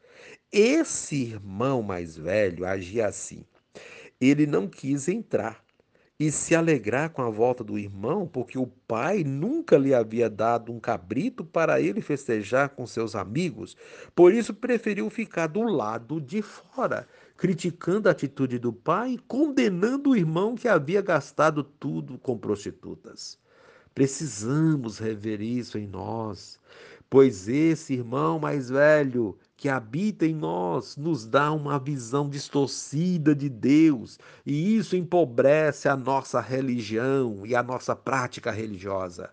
Esse 0.52 1.16
irmão 1.16 1.82
mais 1.82 2.16
velho 2.16 2.63
agia 2.63 3.08
assim. 3.08 3.44
Ele 4.22 4.46
não 4.46 4.68
quis 4.68 5.08
entrar 5.08 5.63
e 6.20 6.32
se 6.32 6.56
alegrar 6.56 7.10
com 7.10 7.22
a 7.22 7.30
volta 7.30 7.63
do 7.63 7.78
irmão, 7.78 8.28
porque 8.28 8.58
o 8.58 8.68
pai 8.68 9.24
nunca 9.24 9.78
lhe 9.78 9.94
havia 9.94 10.30
dado 10.30 10.72
um 10.72 10.80
cabrito 10.80 11.44
para 11.44 11.82
ele 11.82 12.02
festejar 12.02 12.70
com 12.70 12.86
seus 12.86 13.16
amigos. 13.16 13.76
Por 14.16 14.34
isso 14.34 14.54
preferiu 14.54 15.10
ficar 15.10 15.48
do 15.48 15.63
lado 15.63 16.22
de 16.22 16.42
fora, 16.42 17.08
criticando 17.38 18.08
a 18.08 18.12
atitude 18.12 18.60
do 18.60 18.72
pai 18.72 19.17
condenando 19.28 20.12
o 20.12 20.15
irmão 20.15 20.56
que 20.56 20.67
havia 20.67 21.02
gastado 21.02 21.63
tudo 21.63 22.17
com 22.17 22.38
prostitutas. 22.38 23.38
Precisamos 23.93 24.98
rever 24.98 25.41
isso 25.41 25.78
em 25.78 25.88
nós, 25.88 26.60
pois 27.10 27.48
esse 27.48 27.93
irmão 27.93 28.39
mais 28.39 28.69
velho 28.69 29.38
que 29.56 29.69
habita 29.69 30.26
em 30.26 30.34
nós 30.34 30.98
nos 30.98 31.26
dá 31.26 31.52
uma 31.52 31.78
visão 31.78 32.28
distorcida 32.28 33.36
de 33.36 33.50
Deus, 33.50 34.19
e 34.46 34.76
isso 34.76 34.96
empobrece 34.96 35.88
a 35.88 35.96
nossa 35.96 36.41
religião 36.41 37.46
e 37.46 37.56
a 37.56 37.62
nossa 37.62 37.96
prática 37.96 38.52
religiosa. 38.52 39.30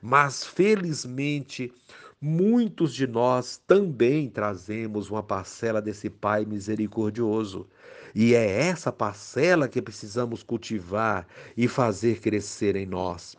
Mas 0.00 0.44
felizmente, 0.44 1.72
muitos 2.20 2.94
de 2.94 3.06
nós 3.06 3.58
também 3.66 4.28
trazemos 4.28 5.10
uma 5.10 5.22
parcela 5.22 5.80
desse 5.80 6.10
Pai 6.10 6.44
misericordioso. 6.44 7.68
E 8.14 8.34
é 8.34 8.66
essa 8.68 8.92
parcela 8.92 9.68
que 9.68 9.82
precisamos 9.82 10.42
cultivar 10.42 11.26
e 11.56 11.68
fazer 11.68 12.20
crescer 12.20 12.76
em 12.76 12.86
nós. 12.86 13.36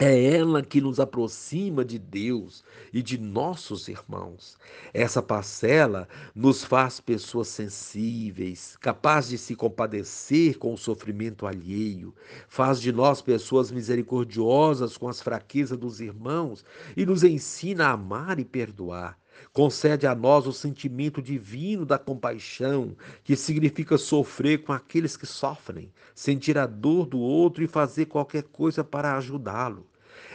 É 0.00 0.32
ela 0.36 0.62
que 0.62 0.80
nos 0.80 1.00
aproxima 1.00 1.84
de 1.84 1.98
Deus 1.98 2.62
e 2.92 3.02
de 3.02 3.18
nossos 3.18 3.88
irmãos. 3.88 4.56
Essa 4.94 5.20
parcela 5.20 6.08
nos 6.32 6.62
faz 6.62 7.00
pessoas 7.00 7.48
sensíveis, 7.48 8.76
capazes 8.76 9.30
de 9.30 9.38
se 9.38 9.56
compadecer 9.56 10.56
com 10.56 10.72
o 10.72 10.78
sofrimento 10.78 11.48
alheio, 11.48 12.14
faz 12.46 12.80
de 12.80 12.92
nós 12.92 13.20
pessoas 13.20 13.72
misericordiosas 13.72 14.96
com 14.96 15.08
as 15.08 15.20
fraquezas 15.20 15.76
dos 15.76 16.00
irmãos 16.00 16.64
e 16.96 17.04
nos 17.04 17.24
ensina 17.24 17.86
a 17.88 17.92
amar 17.92 18.38
e 18.38 18.44
perdoar. 18.44 19.18
Concede 19.52 20.06
a 20.06 20.14
nós 20.14 20.46
o 20.46 20.52
sentimento 20.52 21.20
divino 21.20 21.84
da 21.84 21.98
compaixão, 21.98 22.96
que 23.24 23.36
significa 23.36 23.98
sofrer 23.98 24.62
com 24.62 24.72
aqueles 24.72 25.16
que 25.16 25.26
sofrem, 25.26 25.90
sentir 26.14 26.58
a 26.58 26.66
dor 26.66 27.06
do 27.06 27.18
outro 27.18 27.62
e 27.62 27.66
fazer 27.66 28.06
qualquer 28.06 28.44
coisa 28.44 28.84
para 28.84 29.16
ajudá-lo. 29.16 29.86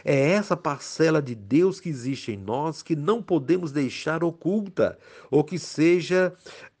É 0.04 0.30
essa 0.30 0.56
parcela 0.56 1.22
de 1.22 1.34
Deus 1.34 1.80
que 1.80 1.88
existe 1.88 2.32
em 2.32 2.36
nós 2.36 2.82
que 2.82 2.94
não 2.94 3.22
podemos 3.22 3.72
deixar 3.72 4.22
oculta 4.22 4.98
ou 5.30 5.42
que 5.42 5.58
seja 5.58 6.34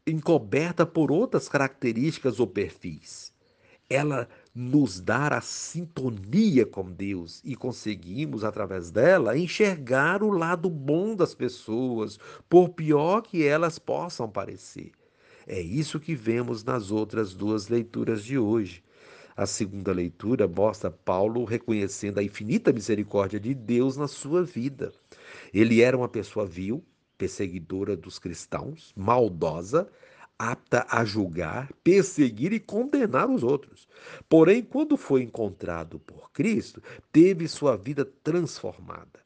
encoberta 0.06 0.84
por 0.84 1.10
outras 1.10 1.48
características 1.48 2.38
ou 2.38 2.46
perfis. 2.46 3.32
Ela 3.88 4.28
nos 4.54 5.00
dá 5.00 5.26
a 5.28 5.40
sintonia 5.40 6.64
com 6.64 6.88
Deus 6.88 7.40
e 7.44 7.56
conseguimos, 7.56 8.44
através 8.44 8.90
dela, 8.90 9.36
enxergar 9.36 10.22
o 10.22 10.30
lado 10.30 10.70
bom 10.70 11.16
das 11.16 11.34
pessoas, 11.34 12.18
por 12.48 12.68
pior 12.68 13.22
que 13.22 13.44
elas 13.44 13.80
possam 13.80 14.30
parecer. 14.30 14.92
É 15.46 15.60
isso 15.60 15.98
que 15.98 16.14
vemos 16.14 16.62
nas 16.62 16.92
outras 16.92 17.34
duas 17.34 17.68
leituras 17.68 18.24
de 18.24 18.38
hoje. 18.38 18.82
A 19.36 19.46
segunda 19.46 19.92
leitura 19.92 20.46
mostra 20.46 20.90
Paulo 20.90 21.44
reconhecendo 21.44 22.18
a 22.18 22.22
infinita 22.22 22.72
misericórdia 22.72 23.40
de 23.40 23.52
Deus 23.52 23.96
na 23.96 24.06
sua 24.06 24.44
vida. 24.44 24.92
Ele 25.52 25.80
era 25.80 25.96
uma 25.96 26.08
pessoa 26.08 26.46
vil, 26.46 26.84
perseguidora 27.18 27.96
dos 27.96 28.20
cristãos, 28.20 28.92
maldosa, 28.96 29.88
apta 30.38 30.86
a 30.88 31.04
julgar, 31.04 31.70
perseguir 31.82 32.52
e 32.52 32.60
condenar 32.60 33.30
os 33.30 33.42
outros. 33.42 33.88
Porém, 34.28 34.62
quando 34.62 34.96
foi 34.96 35.22
encontrado 35.22 35.98
por 36.00 36.30
Cristo, 36.32 36.82
teve 37.12 37.48
sua 37.48 37.76
vida 37.76 38.04
transformada. 38.04 39.24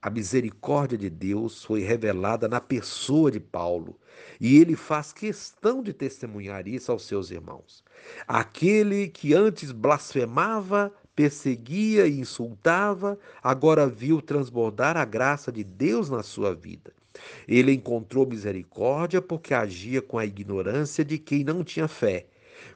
A 0.00 0.10
misericórdia 0.10 0.96
de 0.96 1.10
Deus 1.10 1.64
foi 1.64 1.80
revelada 1.80 2.48
na 2.48 2.60
pessoa 2.60 3.32
de 3.32 3.40
Paulo, 3.40 3.98
e 4.40 4.56
ele 4.56 4.76
faz 4.76 5.12
questão 5.12 5.82
de 5.82 5.92
testemunhar 5.92 6.68
isso 6.68 6.92
aos 6.92 7.04
seus 7.04 7.30
irmãos. 7.30 7.82
Aquele 8.26 9.08
que 9.08 9.34
antes 9.34 9.72
blasfemava, 9.72 10.92
perseguia 11.16 12.06
e 12.06 12.20
insultava, 12.20 13.18
agora 13.42 13.88
viu 13.88 14.22
transbordar 14.22 14.96
a 14.96 15.04
graça 15.04 15.50
de 15.50 15.64
Deus 15.64 16.08
na 16.08 16.22
sua 16.22 16.54
vida. 16.54 16.92
Ele 17.46 17.72
encontrou 17.72 18.26
misericórdia 18.26 19.20
porque 19.20 19.54
agia 19.54 20.02
com 20.02 20.18
a 20.18 20.26
ignorância 20.26 21.04
de 21.04 21.18
quem 21.18 21.44
não 21.44 21.64
tinha 21.64 21.88
fé 21.88 22.26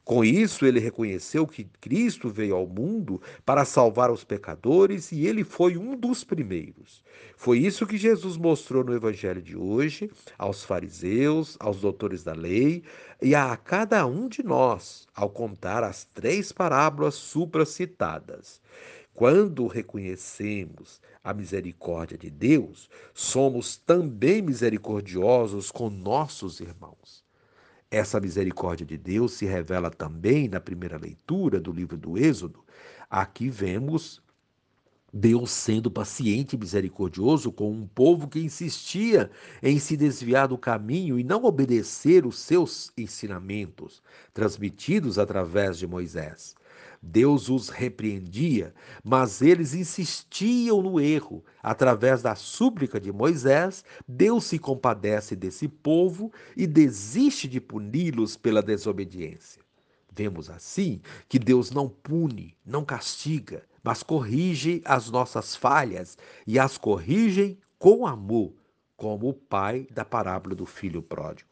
com 0.04 0.24
isso, 0.24 0.66
ele 0.66 0.80
reconheceu 0.80 1.46
que 1.46 1.64
Cristo 1.80 2.28
veio 2.28 2.56
ao 2.56 2.66
mundo 2.66 3.22
para 3.46 3.64
salvar 3.64 4.10
os 4.10 4.24
pecadores 4.24 5.12
e 5.12 5.26
ele 5.26 5.44
foi 5.44 5.76
um 5.76 5.96
dos 5.96 6.24
primeiros. 6.24 7.04
Foi 7.36 7.58
isso 7.58 7.86
que 7.86 7.96
Jesus 7.96 8.36
mostrou 8.36 8.82
no 8.82 8.94
Evangelho 8.94 9.40
de 9.40 9.56
hoje 9.56 10.10
aos 10.36 10.64
fariseus, 10.64 11.56
aos 11.60 11.80
doutores 11.80 12.24
da 12.24 12.32
lei 12.32 12.82
e 13.20 13.34
a 13.34 13.56
cada 13.56 14.04
um 14.04 14.28
de 14.28 14.42
nós, 14.42 15.06
ao 15.14 15.30
contar 15.30 15.84
as 15.84 16.04
três 16.04 16.50
parábolas 16.50 17.14
supracitadas. 17.14 18.60
Quando 19.14 19.66
reconhecemos 19.66 21.00
a 21.22 21.34
misericórdia 21.34 22.16
de 22.16 22.30
Deus, 22.30 22.88
somos 23.12 23.76
também 23.76 24.40
misericordiosos 24.40 25.70
com 25.70 25.90
nossos 25.90 26.60
irmãos. 26.60 27.22
Essa 27.90 28.18
misericórdia 28.18 28.86
de 28.86 28.96
Deus 28.96 29.34
se 29.34 29.44
revela 29.44 29.90
também 29.90 30.48
na 30.48 30.58
primeira 30.58 30.96
leitura 30.96 31.60
do 31.60 31.70
livro 31.70 31.98
do 31.98 32.16
Êxodo. 32.16 32.64
Aqui 33.10 33.50
vemos 33.50 34.22
Deus 35.12 35.50
sendo 35.50 35.90
paciente 35.90 36.54
e 36.54 36.58
misericordioso 36.58 37.52
com 37.52 37.70
um 37.70 37.86
povo 37.86 38.26
que 38.26 38.40
insistia 38.40 39.30
em 39.62 39.78
se 39.78 39.94
desviar 39.94 40.48
do 40.48 40.56
caminho 40.56 41.18
e 41.18 41.22
não 41.22 41.44
obedecer 41.44 42.24
os 42.24 42.38
seus 42.38 42.90
ensinamentos, 42.96 44.02
transmitidos 44.32 45.18
através 45.18 45.76
de 45.76 45.86
Moisés. 45.86 46.54
Deus 47.02 47.48
os 47.48 47.68
repreendia, 47.68 48.72
mas 49.02 49.42
eles 49.42 49.74
insistiam 49.74 50.80
no 50.80 51.00
erro. 51.00 51.44
Através 51.60 52.22
da 52.22 52.36
súplica 52.36 53.00
de 53.00 53.10
Moisés, 53.10 53.84
Deus 54.06 54.44
se 54.44 54.58
compadece 54.58 55.34
desse 55.34 55.66
povo 55.66 56.32
e 56.56 56.64
desiste 56.64 57.48
de 57.48 57.60
puni-los 57.60 58.36
pela 58.36 58.62
desobediência. 58.62 59.60
Vemos 60.14 60.48
assim 60.48 61.00
que 61.28 61.38
Deus 61.38 61.72
não 61.72 61.88
pune, 61.88 62.54
não 62.64 62.84
castiga, 62.84 63.64
mas 63.82 64.02
corrige 64.02 64.80
as 64.84 65.10
nossas 65.10 65.56
falhas 65.56 66.16
e 66.46 66.58
as 66.58 66.78
corrige 66.78 67.58
com 67.78 68.06
amor, 68.06 68.52
como 68.96 69.28
o 69.28 69.34
pai 69.34 69.88
da 69.90 70.04
parábola 70.04 70.54
do 70.54 70.66
filho 70.66 71.02
pródigo. 71.02 71.51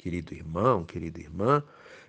Querido 0.00 0.32
irmão, 0.32 0.82
querida 0.82 1.20
irmã, 1.20 1.62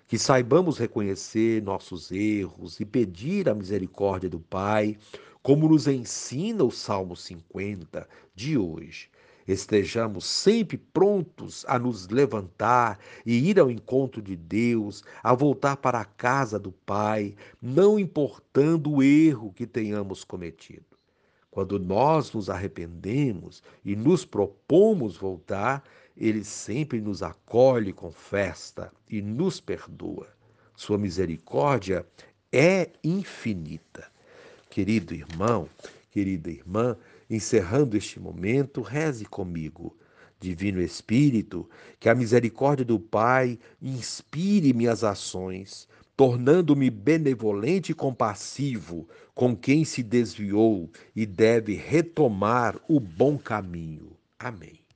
que 0.07 0.17
saibamos 0.17 0.77
reconhecer 0.77 1.61
nossos 1.61 2.09
erros 2.09 2.79
e 2.79 2.85
pedir 2.85 3.49
a 3.49 3.53
misericórdia 3.53 4.29
do 4.29 4.39
Pai, 4.39 4.97
como 5.43 5.67
nos 5.67 5.87
ensina 5.87 6.63
o 6.63 6.71
Salmo 6.71 7.17
50 7.17 8.07
de 8.33 8.57
hoje. 8.57 9.09
Estejamos 9.45 10.23
sempre 10.23 10.77
prontos 10.77 11.65
a 11.67 11.77
nos 11.77 12.07
levantar 12.07 12.97
e 13.25 13.49
ir 13.49 13.59
ao 13.59 13.69
encontro 13.69 14.21
de 14.21 14.37
Deus, 14.37 15.03
a 15.21 15.33
voltar 15.33 15.75
para 15.75 15.99
a 15.99 16.05
casa 16.05 16.57
do 16.57 16.71
Pai, 16.71 17.35
não 17.61 17.99
importando 17.99 18.89
o 18.89 19.03
erro 19.03 19.51
que 19.51 19.67
tenhamos 19.67 20.23
cometido. 20.23 20.85
Quando 21.51 21.77
nós 21.77 22.31
nos 22.31 22.49
arrependemos 22.49 23.61
e 23.83 23.93
nos 23.93 24.23
propomos 24.23 25.17
voltar, 25.17 25.83
Ele 26.15 26.43
sempre 26.43 26.99
nos 26.99 27.23
acolhe 27.23 27.93
com 27.93 28.11
festa 28.11 28.91
e 29.09 29.21
nos 29.21 29.59
perdoa. 29.59 30.27
Sua 30.75 30.97
misericórdia 30.97 32.05
é 32.51 32.89
infinita. 33.03 34.11
Querido 34.69 35.13
irmão, 35.13 35.69
querida 36.09 36.49
irmã, 36.49 36.97
encerrando 37.29 37.97
este 37.97 38.19
momento, 38.19 38.81
reze 38.81 39.25
comigo. 39.25 39.95
Divino 40.39 40.81
Espírito, 40.81 41.69
que 41.99 42.09
a 42.09 42.15
misericórdia 42.15 42.83
do 42.83 42.99
Pai 42.99 43.59
inspire 43.79 44.73
minhas 44.73 45.03
ações, 45.03 45.87
tornando-me 46.17 46.89
benevolente 46.89 47.91
e 47.91 47.95
compassivo 47.95 49.07
com 49.35 49.55
quem 49.55 49.85
se 49.85 50.01
desviou 50.01 50.89
e 51.15 51.25
deve 51.25 51.75
retomar 51.75 52.79
o 52.87 52.99
bom 52.99 53.37
caminho. 53.37 54.17
Amém. 54.39 54.80